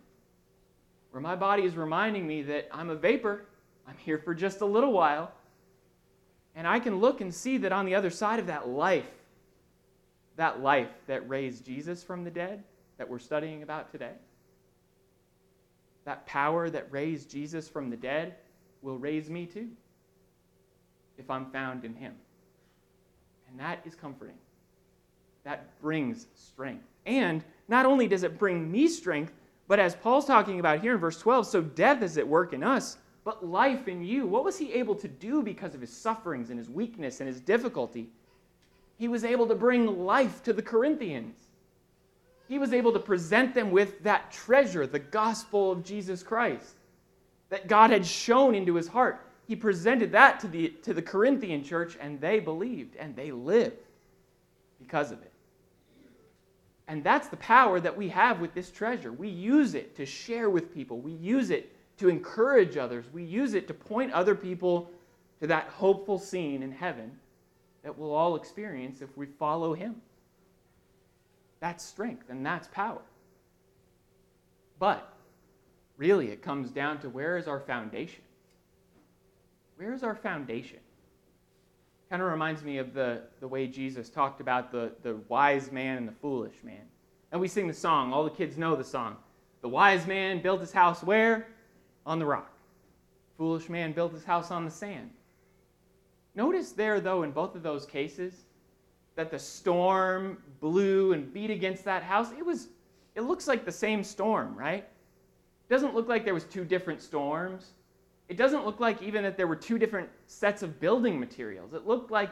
Where 1.12 1.22
my 1.22 1.36
body 1.36 1.62
is 1.62 1.76
reminding 1.76 2.26
me 2.26 2.42
that 2.42 2.70
I'm 2.72 2.90
a 2.90 2.96
vapor, 2.96 3.46
I'm 3.88 3.98
here 3.98 4.18
for 4.18 4.34
just 4.34 4.62
a 4.62 4.66
little 4.66 4.94
while. 4.94 5.32
And 6.56 6.68
I 6.68 6.80
can 6.80 7.00
look 7.00 7.22
and 7.22 7.32
see 7.32 7.60
that 7.60 7.72
on 7.72 7.86
the 7.86 7.94
other 7.94 8.10
side 8.10 8.40
of 8.40 8.48
that 8.48 8.68
life, 8.68 9.06
that 10.36 10.62
life 10.62 10.92
that 11.08 11.28
raised 11.30 11.66
Jesus 11.66 12.04
from 12.04 12.24
the 12.24 12.32
dead, 12.32 12.64
that 12.98 13.10
we're 13.10 13.20
studying 13.20 13.64
about 13.64 13.92
today, 13.92 14.14
that 16.06 16.26
power 16.26 16.70
that 16.70 16.88
raised 16.92 17.30
Jesus 17.30 17.68
from 17.68 17.90
the 17.90 17.98
dead 17.98 18.36
will 18.82 18.98
raise 18.98 19.30
me 19.30 19.46
too 19.46 19.70
if 21.18 21.30
I'm 21.30 21.46
found 21.52 21.86
in 21.86 21.96
him. 21.96 22.14
And 23.50 23.60
that 23.60 23.80
is 23.86 23.96
comforting 23.96 24.36
that 25.46 25.80
brings 25.80 26.28
strength. 26.36 26.84
And 27.06 27.44
not 27.70 27.86
only 27.86 28.08
does 28.08 28.24
it 28.24 28.38
bring 28.38 28.70
me 28.70 28.88
strength, 28.88 29.32
but 29.68 29.80
as 29.80 29.96
Paul's 29.96 30.26
talking 30.26 30.60
about 30.60 30.82
here 30.82 30.94
in 30.94 31.00
verse 31.00 31.20
12, 31.20 31.48
so 31.48 31.62
death 31.62 32.02
is 32.02 32.18
at 32.18 32.28
work 32.28 32.52
in 32.52 32.64
us, 32.64 32.98
but 33.24 33.46
life 33.46 33.88
in 33.88 34.04
you. 34.04 34.28
What 34.28 34.44
was 34.44 34.58
he 34.58 34.74
able 34.74 34.96
to 34.96 35.08
do 35.08 35.42
because 35.42 35.74
of 35.74 35.82
his 35.82 35.96
sufferings 35.96 36.50
and 36.50 36.60
his 36.60 36.70
weakness 36.70 37.22
and 37.22 37.28
his 37.28 37.40
difficulty? 37.40 38.10
He 38.98 39.08
was 39.08 39.24
able 39.24 39.48
to 39.48 39.56
bring 39.56 40.06
life 40.06 40.44
to 40.44 40.54
the 40.54 40.62
Corinthians. 40.62 41.38
He 42.48 42.60
was 42.60 42.74
able 42.74 42.94
to 42.94 43.00
present 43.00 43.54
them 43.54 43.72
with 43.72 44.04
that 44.04 44.32
treasure, 44.32 44.86
the 44.88 45.00
gospel 45.00 45.72
of 45.72 45.84
Jesus 45.84 46.24
Christ, 46.24 46.76
that 47.50 47.68
God 47.68 47.90
had 47.90 48.06
shone 48.06 48.56
into 48.56 48.76
his 48.76 48.88
heart. 48.88 49.26
He 49.48 49.56
presented 49.56 50.12
that 50.12 50.40
to 50.42 50.48
the, 50.48 50.70
to 50.84 50.94
the 50.94 51.02
Corinthian 51.02 51.64
church, 51.64 51.98
and 52.00 52.20
they 52.22 52.40
believed 52.40 52.96
and 52.96 53.16
they 53.16 53.32
lived 53.32 53.78
because 54.80 55.12
of 55.12 55.22
it. 55.22 55.32
And 56.88 57.04
that's 57.04 57.28
the 57.28 57.38
power 57.38 57.80
that 57.80 57.98
we 57.98 58.10
have 58.10 58.40
with 58.40 58.54
this 58.54 58.70
treasure. 58.70 59.12
We 59.12 59.28
use 59.28 59.74
it 59.74 59.96
to 59.96 60.06
share 60.06 60.50
with 60.50 60.74
people, 60.74 61.00
we 61.00 61.14
use 61.14 61.50
it 61.50 61.72
to 61.98 62.10
encourage 62.10 62.78
others, 62.78 63.06
we 63.12 63.24
use 63.24 63.54
it 63.56 63.68
to 63.68 63.74
point 63.74 64.12
other 64.12 64.36
people 64.36 64.92
to 65.40 65.48
that 65.48 65.68
hopeful 65.70 66.20
scene 66.20 66.62
in 66.62 66.72
heaven 66.72 67.12
that 67.86 67.98
we'll 67.98 68.14
all 68.14 68.36
experience 68.36 69.02
if 69.02 69.16
we 69.16 69.28
follow 69.28 69.74
Him. 69.74 70.02
That's 71.62 71.86
strength 71.86 72.30
and 72.30 72.46
that's 72.46 72.68
power. 72.68 73.02
But 74.80 75.14
really, 75.96 76.32
it 76.32 76.42
comes 76.42 76.72
down 76.72 77.00
to 77.02 77.10
where 77.10 77.38
is 77.38 77.48
our 77.48 77.60
foundation? 77.62 78.24
Where 79.78 79.94
is 79.94 80.04
our 80.04 80.16
foundation? 80.16 80.80
kind 82.10 82.22
of 82.22 82.32
reminds 82.32 82.64
me 82.64 82.78
of 82.78 82.94
the, 82.94 83.22
the 83.40 83.48
way 83.48 83.68
Jesus 83.68 84.10
talked 84.10 84.40
about 84.40 84.72
the, 84.72 84.92
the 85.02 85.16
wise 85.28 85.72
man 85.72 85.98
and 85.98 86.08
the 86.08 86.14
foolish 86.14 86.54
man. 86.64 86.82
And 87.32 87.42
we 87.42 87.48
sing 87.48 87.68
the 87.68 87.74
song, 87.74 88.14
all 88.14 88.24
the 88.24 88.30
kids 88.30 88.58
know 88.58 88.76
the 88.76 88.84
song. 88.84 89.18
The 89.62 89.70
wise 89.70 90.06
man 90.06 90.42
built 90.42 90.62
his 90.62 90.72
house 90.72 91.04
where? 91.04 91.48
On 92.06 92.20
the 92.20 92.26
rock. 92.26 92.52
Foolish 93.38 93.70
man 93.70 93.92
built 93.92 94.14
his 94.14 94.24
house 94.24 94.52
on 94.52 94.66
the 94.66 94.72
sand. 94.72 95.10
Notice 96.36 96.72
there, 96.74 97.00
though, 97.00 97.24
in 97.24 97.32
both 97.32 97.56
of 97.56 97.64
those 97.64 97.86
cases, 97.86 98.34
that 99.16 99.32
the 99.32 99.40
storm 99.40 100.38
blew 100.60 101.14
and 101.14 101.34
beat 101.34 101.50
against 101.50 101.86
that 101.86 102.04
house. 102.04 102.32
It 102.38 102.46
was, 102.46 102.68
it 103.16 103.22
looks 103.22 103.48
like 103.48 103.66
the 103.66 103.72
same 103.72 104.04
storm, 104.04 104.56
right? 104.56 104.84
It 104.84 105.74
doesn't 105.74 105.96
look 105.96 106.08
like 106.08 106.26
there 106.26 106.34
was 106.34 106.44
two 106.44 106.66
different 106.66 107.02
storms. 107.02 107.72
It 108.28 108.38
doesn't 108.38 108.66
look 108.66 108.80
like 108.80 109.02
even 109.02 109.24
that 109.24 109.38
there 109.38 109.48
were 109.48 109.56
two 109.56 109.80
different 109.80 110.10
sets 110.28 110.62
of 110.62 110.80
building 110.80 111.20
materials. 111.20 111.74
It 111.74 111.88
looked 111.88 112.12
like 112.12 112.32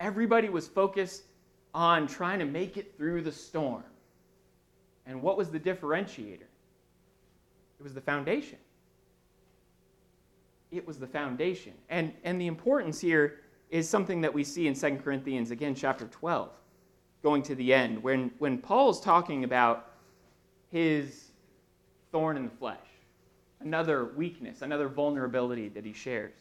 everybody 0.00 0.48
was 0.48 0.66
focused 0.66 1.22
on 1.72 2.06
trying 2.06 2.38
to 2.40 2.44
make 2.44 2.76
it 2.76 2.96
through 2.96 3.22
the 3.22 3.32
storm. 3.32 3.84
And 5.06 5.22
what 5.22 5.36
was 5.36 5.50
the 5.50 5.60
differentiator? 5.60 6.40
It 7.78 7.82
was 7.82 7.94
the 7.94 8.00
foundation. 8.00 8.58
It 10.70 10.86
was 10.86 10.98
the 10.98 11.06
foundation. 11.06 11.72
And, 11.88 12.12
and 12.24 12.40
the 12.40 12.46
importance 12.46 13.00
here 13.00 13.40
is 13.70 13.88
something 13.88 14.20
that 14.20 14.32
we 14.32 14.44
see 14.44 14.66
in 14.66 14.74
2 14.74 14.96
Corinthians, 14.96 15.50
again, 15.50 15.74
chapter 15.74 16.06
12, 16.06 16.50
going 17.22 17.42
to 17.42 17.54
the 17.54 17.72
end, 17.72 18.02
when, 18.02 18.30
when 18.38 18.58
Paul 18.58 18.90
is 18.90 19.00
talking 19.00 19.44
about 19.44 19.92
his 20.70 21.30
thorn 22.12 22.36
in 22.36 22.44
the 22.44 22.50
flesh 22.50 22.78
another 23.60 24.06
weakness, 24.16 24.62
another 24.62 24.88
vulnerability 24.88 25.68
that 25.70 25.84
he 25.84 25.92
shares. 25.92 26.32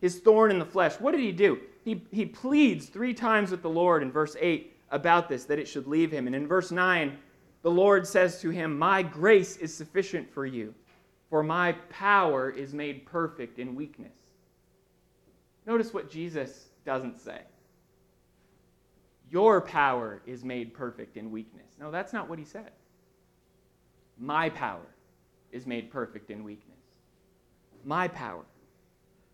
His 0.00 0.18
thorn 0.18 0.50
in 0.50 0.58
the 0.58 0.64
flesh. 0.64 0.94
What 1.00 1.12
did 1.12 1.20
he 1.20 1.32
do? 1.32 1.60
He, 1.84 2.02
he 2.10 2.26
pleads 2.26 2.86
three 2.86 3.14
times 3.14 3.50
with 3.50 3.62
the 3.62 3.70
Lord 3.70 4.02
in 4.02 4.12
verse 4.12 4.36
8 4.38 4.74
about 4.90 5.28
this, 5.28 5.44
that 5.44 5.58
it 5.58 5.66
should 5.66 5.86
leave 5.86 6.10
him. 6.10 6.26
And 6.26 6.36
in 6.36 6.46
verse 6.46 6.70
9, 6.70 7.16
the 7.62 7.70
Lord 7.70 8.06
says 8.06 8.40
to 8.40 8.50
him, 8.50 8.78
My 8.78 9.02
grace 9.02 9.56
is 9.56 9.74
sufficient 9.74 10.30
for 10.30 10.46
you, 10.46 10.74
for 11.30 11.42
my 11.42 11.72
power 11.90 12.50
is 12.50 12.72
made 12.72 13.06
perfect 13.06 13.58
in 13.58 13.74
weakness. 13.74 14.12
Notice 15.66 15.92
what 15.92 16.10
Jesus 16.10 16.66
doesn't 16.84 17.18
say. 17.18 17.40
Your 19.30 19.60
power 19.60 20.22
is 20.24 20.44
made 20.44 20.72
perfect 20.72 21.16
in 21.16 21.32
weakness. 21.32 21.66
No, 21.80 21.90
that's 21.90 22.12
not 22.12 22.28
what 22.28 22.38
he 22.38 22.44
said. 22.44 22.70
My 24.18 24.48
power 24.48 24.86
is 25.50 25.66
made 25.66 25.90
perfect 25.90 26.30
in 26.30 26.44
weakness. 26.44 26.78
My 27.84 28.06
power. 28.08 28.44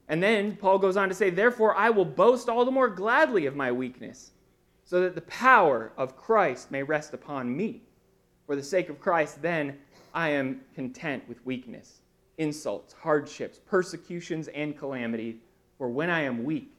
And 0.08 0.22
then 0.22 0.56
Paul 0.56 0.78
goes 0.78 0.96
on 0.96 1.08
to 1.08 1.14
say, 1.14 1.30
Therefore, 1.30 1.76
I 1.76 1.90
will 1.90 2.04
boast 2.04 2.48
all 2.48 2.64
the 2.64 2.70
more 2.70 2.88
gladly 2.88 3.46
of 3.46 3.54
my 3.54 3.70
weakness, 3.70 4.32
so 4.84 5.00
that 5.00 5.14
the 5.14 5.22
power 5.22 5.92
of 5.96 6.16
Christ 6.16 6.70
may 6.70 6.82
rest 6.82 7.14
upon 7.14 7.54
me. 7.54 7.82
For 8.46 8.56
the 8.56 8.62
sake 8.62 8.88
of 8.88 9.00
Christ, 9.00 9.40
then 9.40 9.78
I 10.14 10.30
am 10.30 10.60
content 10.74 11.24
with 11.28 11.44
weakness, 11.46 12.02
insults, 12.38 12.92
hardships, 12.92 13.58
persecutions, 13.66 14.48
and 14.48 14.76
calamity. 14.76 15.40
For 15.78 15.88
when 15.88 16.10
I 16.10 16.22
am 16.22 16.44
weak, 16.44 16.72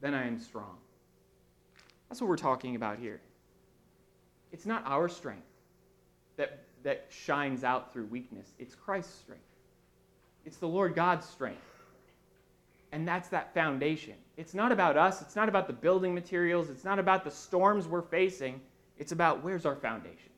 then 0.00 0.14
I 0.14 0.26
am 0.26 0.38
strong. 0.38 0.76
That's 2.08 2.20
what 2.20 2.28
we're 2.28 2.36
talking 2.36 2.76
about 2.76 2.98
here. 2.98 3.20
It's 4.52 4.66
not 4.66 4.82
our 4.86 5.08
strength 5.08 5.46
that 6.36 6.60
that 6.86 7.06
shines 7.10 7.64
out 7.64 7.92
through 7.92 8.06
weakness. 8.06 8.52
It's 8.60 8.76
Christ's 8.76 9.14
strength, 9.14 9.42
it's 10.44 10.58
the 10.58 10.68
Lord 10.68 10.94
God's 10.94 11.26
strength. 11.26 11.60
And 12.92 13.06
that's 13.06 13.28
that 13.30 13.52
foundation. 13.52 14.14
It's 14.36 14.54
not 14.54 14.70
about 14.70 14.96
us, 14.96 15.20
it's 15.20 15.34
not 15.34 15.48
about 15.48 15.66
the 15.66 15.72
building 15.72 16.14
materials, 16.14 16.70
it's 16.70 16.84
not 16.84 17.00
about 17.00 17.24
the 17.24 17.30
storms 17.30 17.88
we're 17.88 18.02
facing. 18.02 18.60
It's 18.98 19.12
about 19.12 19.42
where's 19.42 19.66
our 19.66 19.76
foundation? 19.76 20.30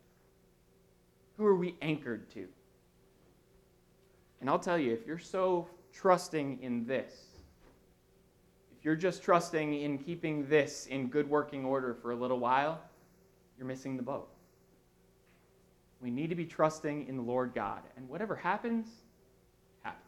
Who 1.38 1.46
are 1.46 1.54
we 1.54 1.76
anchored 1.80 2.28
to? 2.30 2.46
And 4.40 4.50
I'll 4.50 4.58
tell 4.58 4.78
you, 4.78 4.92
if 4.92 5.06
you're 5.06 5.18
so 5.18 5.68
trusting 5.92 6.60
in 6.62 6.84
this, 6.84 7.12
if 8.76 8.84
you're 8.84 8.96
just 8.96 9.22
trusting 9.22 9.80
in 9.80 9.98
keeping 9.98 10.48
this 10.48 10.86
in 10.86 11.08
good 11.08 11.28
working 11.30 11.64
order 11.64 11.94
for 11.94 12.10
a 12.10 12.16
little 12.16 12.38
while, 12.38 12.80
you're 13.56 13.66
missing 13.66 13.96
the 13.96 14.02
boat. 14.02 14.28
We 16.00 16.10
need 16.10 16.30
to 16.30 16.36
be 16.36 16.44
trusting 16.44 17.08
in 17.08 17.16
the 17.16 17.22
Lord 17.22 17.52
God. 17.54 17.82
And 17.96 18.08
whatever 18.08 18.36
happens, 18.36 18.88
happens. 19.82 20.04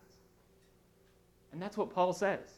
And 1.53 1.61
that's 1.63 1.77
what 1.77 1.93
Paul 1.93 2.13
says. 2.13 2.49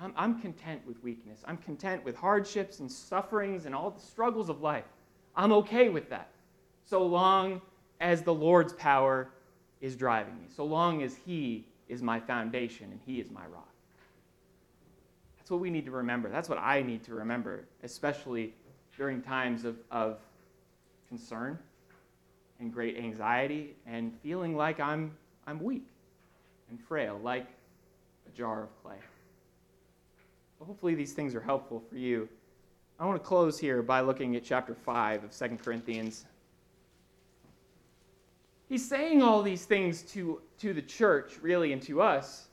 I'm, 0.00 0.12
I'm, 0.16 0.40
content 0.40 0.80
with 0.86 1.02
weakness. 1.02 1.40
I'm 1.46 1.58
content 1.58 2.02
with 2.02 2.16
hardships 2.16 2.80
and 2.80 2.90
sufferings 2.90 3.66
and 3.66 3.74
all 3.74 3.90
the 3.90 4.00
struggles 4.00 4.48
of 4.48 4.62
life. 4.62 4.86
I'm 5.36 5.52
okay 5.52 5.90
with 5.90 6.08
that. 6.08 6.30
So 6.86 7.04
long 7.04 7.60
as 8.02 8.22
the 8.22 8.34
Lord's 8.34 8.74
power 8.74 9.28
is 9.80 9.96
driving 9.96 10.34
me, 10.34 10.48
so 10.54 10.64
long 10.64 11.02
as 11.02 11.16
He 11.24 11.64
is 11.88 12.02
my 12.02 12.20
foundation 12.20 12.90
and 12.90 13.00
He 13.06 13.20
is 13.20 13.30
my 13.30 13.46
rock. 13.46 13.68
That's 15.38 15.50
what 15.50 15.60
we 15.60 15.70
need 15.70 15.86
to 15.86 15.92
remember. 15.92 16.28
That's 16.28 16.48
what 16.48 16.58
I 16.58 16.82
need 16.82 17.04
to 17.04 17.14
remember, 17.14 17.64
especially 17.82 18.52
during 18.96 19.22
times 19.22 19.64
of, 19.64 19.76
of 19.90 20.18
concern 21.08 21.58
and 22.60 22.72
great 22.72 22.96
anxiety 22.96 23.76
and 23.86 24.12
feeling 24.22 24.56
like 24.56 24.80
I'm, 24.80 25.16
I'm 25.46 25.62
weak 25.62 25.86
and 26.70 26.80
frail, 26.80 27.20
like 27.22 27.46
a 28.26 28.36
jar 28.36 28.64
of 28.64 28.82
clay. 28.82 28.98
So 30.58 30.64
hopefully, 30.64 30.94
these 30.94 31.12
things 31.12 31.34
are 31.34 31.40
helpful 31.40 31.82
for 31.88 31.96
you. 31.96 32.28
I 32.98 33.06
want 33.06 33.20
to 33.20 33.26
close 33.26 33.58
here 33.58 33.82
by 33.82 34.00
looking 34.00 34.36
at 34.36 34.44
chapter 34.44 34.74
5 34.74 35.24
of 35.24 35.36
2 35.36 35.58
Corinthians. 35.62 36.24
He's 38.72 38.88
saying 38.88 39.20
all 39.20 39.42
these 39.42 39.66
things 39.66 40.00
to, 40.14 40.40
to 40.60 40.72
the 40.72 40.80
church, 40.80 41.34
really, 41.42 41.74
and 41.74 41.82
to 41.82 42.00
us, 42.00 42.48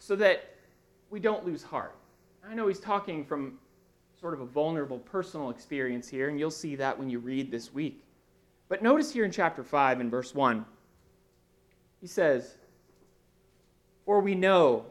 so 0.00 0.16
that 0.16 0.52
we 1.10 1.20
don't 1.20 1.46
lose 1.46 1.62
heart. 1.62 1.94
I 2.44 2.54
know 2.54 2.66
he's 2.66 2.80
talking 2.80 3.24
from 3.24 3.60
sort 4.20 4.34
of 4.34 4.40
a 4.40 4.46
vulnerable 4.46 4.98
personal 4.98 5.50
experience 5.50 6.08
here, 6.08 6.28
and 6.28 6.40
you'll 6.40 6.50
see 6.50 6.74
that 6.74 6.98
when 6.98 7.08
you 7.08 7.20
read 7.20 7.52
this 7.52 7.72
week. 7.72 8.02
But 8.68 8.82
notice 8.82 9.12
here 9.12 9.24
in 9.24 9.30
chapter 9.30 9.62
5 9.62 10.00
and 10.00 10.10
verse 10.10 10.34
1, 10.34 10.66
he 12.00 12.08
says, 12.08 12.56
For 14.04 14.18
we 14.18 14.34
know 14.34 14.84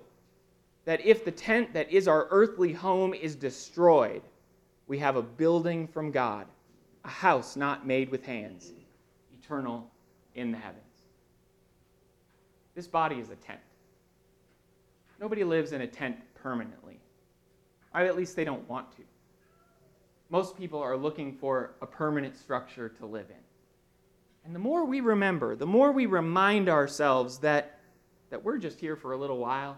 that 0.85 1.05
if 1.05 1.25
the 1.25 1.31
tent 1.31 1.73
that 1.73 1.91
is 1.91 2.07
our 2.07 2.29
earthly 2.31 2.71
home 2.71 3.13
is 3.13 3.35
destroyed, 3.35 4.21
we 4.87 4.97
have 4.99 5.17
a 5.17 5.21
building 5.21 5.89
from 5.89 6.09
God, 6.09 6.47
a 7.03 7.09
house 7.09 7.57
not 7.57 7.85
made 7.85 8.09
with 8.09 8.25
hands, 8.25 8.71
eternal 9.37 9.89
in 10.35 10.51
the 10.51 10.57
heavens. 10.57 10.83
This 12.75 12.87
body 12.87 13.19
is 13.19 13.29
a 13.29 13.35
tent. 13.35 13.59
Nobody 15.19 15.43
lives 15.43 15.71
in 15.71 15.81
a 15.81 15.87
tent 15.87 16.17
permanently. 16.35 16.99
Or 17.93 18.01
at 18.01 18.17
least 18.17 18.35
they 18.35 18.43
don't 18.43 18.67
want 18.67 18.91
to. 18.97 19.03
Most 20.29 20.57
people 20.57 20.81
are 20.81 20.97
looking 20.97 21.33
for 21.33 21.75
a 21.81 21.85
permanent 21.85 22.35
structure 22.35 22.89
to 22.89 23.05
live 23.05 23.29
in. 23.29 23.35
And 24.45 24.53
the 24.53 24.59
more 24.59 24.83
we 24.83 24.99
remember, 24.99 25.55
the 25.55 25.67
more 25.67 25.91
we 25.91 26.07
remind 26.07 26.67
ourselves 26.67 27.37
that, 27.39 27.79
that 28.29 28.43
we're 28.43 28.57
just 28.57 28.79
here 28.79 28.95
for 28.95 29.13
a 29.13 29.17
little 29.17 29.37
while, 29.37 29.77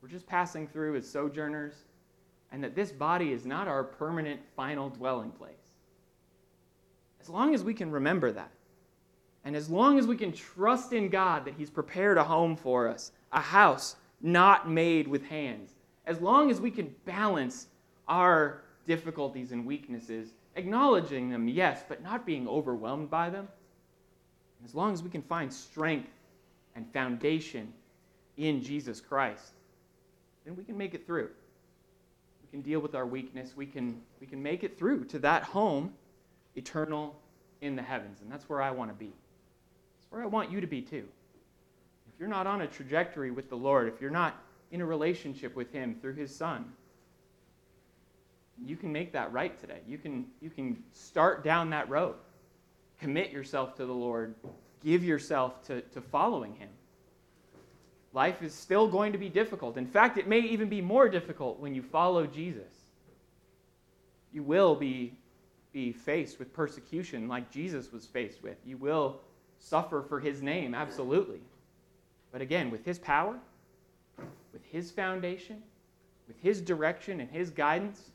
we're 0.00 0.08
just 0.08 0.26
passing 0.26 0.68
through 0.68 0.96
as 0.96 1.08
sojourners, 1.08 1.74
and 2.52 2.62
that 2.62 2.74
this 2.74 2.92
body 2.92 3.32
is 3.32 3.44
not 3.44 3.68
our 3.68 3.84
permanent 3.84 4.40
final 4.56 4.88
dwelling 4.88 5.30
place. 5.32 5.52
As 7.20 7.28
long 7.28 7.54
as 7.54 7.64
we 7.64 7.74
can 7.74 7.90
remember 7.90 8.32
that, 8.32 8.52
and 9.48 9.56
as 9.56 9.70
long 9.70 9.98
as 9.98 10.06
we 10.06 10.14
can 10.14 10.30
trust 10.30 10.92
in 10.92 11.08
God 11.08 11.46
that 11.46 11.54
He's 11.54 11.70
prepared 11.70 12.18
a 12.18 12.22
home 12.22 12.54
for 12.54 12.86
us, 12.86 13.12
a 13.32 13.40
house 13.40 13.96
not 14.20 14.68
made 14.68 15.08
with 15.08 15.24
hands, 15.24 15.74
as 16.04 16.20
long 16.20 16.50
as 16.50 16.60
we 16.60 16.70
can 16.70 16.94
balance 17.06 17.68
our 18.08 18.60
difficulties 18.86 19.52
and 19.52 19.64
weaknesses 19.64 20.34
acknowledging 20.54 21.30
them, 21.30 21.48
yes, 21.48 21.82
but 21.88 22.02
not 22.02 22.26
being 22.26 22.46
overwhelmed 22.46 23.08
by 23.08 23.30
them. 23.30 23.48
As 24.66 24.74
long 24.74 24.92
as 24.92 25.02
we 25.02 25.08
can 25.08 25.22
find 25.22 25.50
strength 25.50 26.10
and 26.76 26.84
foundation 26.92 27.72
in 28.36 28.62
Jesus 28.62 29.00
Christ, 29.00 29.52
then 30.44 30.56
we 30.56 30.62
can 30.62 30.76
make 30.76 30.92
it 30.92 31.06
through. 31.06 31.30
We 32.42 32.50
can 32.50 32.60
deal 32.60 32.80
with 32.80 32.94
our 32.94 33.06
weakness. 33.06 33.56
We 33.56 33.64
can, 33.64 34.02
we 34.20 34.26
can 34.26 34.42
make 34.42 34.62
it 34.62 34.78
through 34.78 35.06
to 35.06 35.18
that 35.20 35.42
home 35.42 35.94
eternal 36.54 37.16
in 37.62 37.76
the 37.76 37.82
heavens. 37.82 38.20
And 38.20 38.30
that's 38.30 38.46
where 38.46 38.60
I 38.60 38.70
want 38.70 38.90
to 38.90 38.94
be. 38.94 39.14
Where 40.10 40.22
I 40.22 40.26
want 40.26 40.50
you 40.50 40.60
to 40.60 40.66
be 40.66 40.80
too. 40.82 41.04
If 42.12 42.20
you're 42.20 42.28
not 42.28 42.46
on 42.46 42.62
a 42.62 42.66
trajectory 42.66 43.30
with 43.30 43.48
the 43.48 43.56
Lord, 43.56 43.88
if 43.88 44.00
you're 44.00 44.10
not 44.10 44.42
in 44.70 44.80
a 44.80 44.86
relationship 44.86 45.54
with 45.54 45.72
Him 45.72 45.96
through 46.00 46.14
His 46.14 46.34
Son, 46.34 46.64
you 48.64 48.76
can 48.76 48.92
make 48.92 49.12
that 49.12 49.32
right 49.32 49.58
today. 49.58 49.80
You 49.86 49.98
can, 49.98 50.26
you 50.40 50.50
can 50.50 50.82
start 50.92 51.44
down 51.44 51.70
that 51.70 51.88
road. 51.88 52.16
Commit 53.00 53.30
yourself 53.30 53.76
to 53.76 53.86
the 53.86 53.92
Lord. 53.92 54.34
Give 54.82 55.04
yourself 55.04 55.62
to, 55.66 55.80
to 55.82 56.00
following 56.00 56.54
Him. 56.56 56.70
Life 58.12 58.42
is 58.42 58.54
still 58.54 58.88
going 58.88 59.12
to 59.12 59.18
be 59.18 59.28
difficult. 59.28 59.76
In 59.76 59.86
fact, 59.86 60.18
it 60.18 60.26
may 60.26 60.40
even 60.40 60.68
be 60.68 60.80
more 60.80 61.08
difficult 61.08 61.60
when 61.60 61.74
you 61.74 61.82
follow 61.82 62.26
Jesus. 62.26 62.72
You 64.32 64.42
will 64.42 64.74
be, 64.74 65.14
be 65.72 65.92
faced 65.92 66.38
with 66.38 66.52
persecution 66.52 67.28
like 67.28 67.50
Jesus 67.50 67.92
was 67.92 68.06
faced 68.06 68.42
with. 68.42 68.56
You 68.64 68.76
will 68.76 69.20
suffer 69.58 70.02
for 70.02 70.20
His 70.20 70.42
name, 70.42 70.74
absolutely. 70.74 71.40
But 72.32 72.40
again, 72.40 72.70
with 72.70 72.84
His 72.84 72.98
power, 72.98 73.38
with 74.52 74.64
His 74.64 74.90
foundation, 74.90 75.62
with 76.26 76.38
His 76.40 76.60
direction 76.60 77.20
and 77.20 77.30
His 77.30 77.50
guidance, 77.50 78.10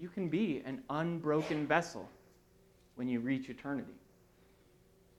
you 0.00 0.08
can 0.08 0.28
be 0.28 0.62
an 0.64 0.82
unbroken 0.90 1.66
vessel 1.66 2.08
when 2.96 3.08
you 3.08 3.20
reach 3.20 3.48
eternity. 3.48 3.92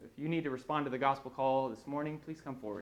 If 0.03 0.11
you 0.17 0.29
need 0.29 0.43
to 0.43 0.51
respond 0.51 0.85
to 0.85 0.89
the 0.89 0.97
gospel 0.97 1.31
call 1.31 1.69
this 1.69 1.87
morning, 1.87 2.19
please 2.23 2.39
come 2.41 2.55
forward. 2.55 2.75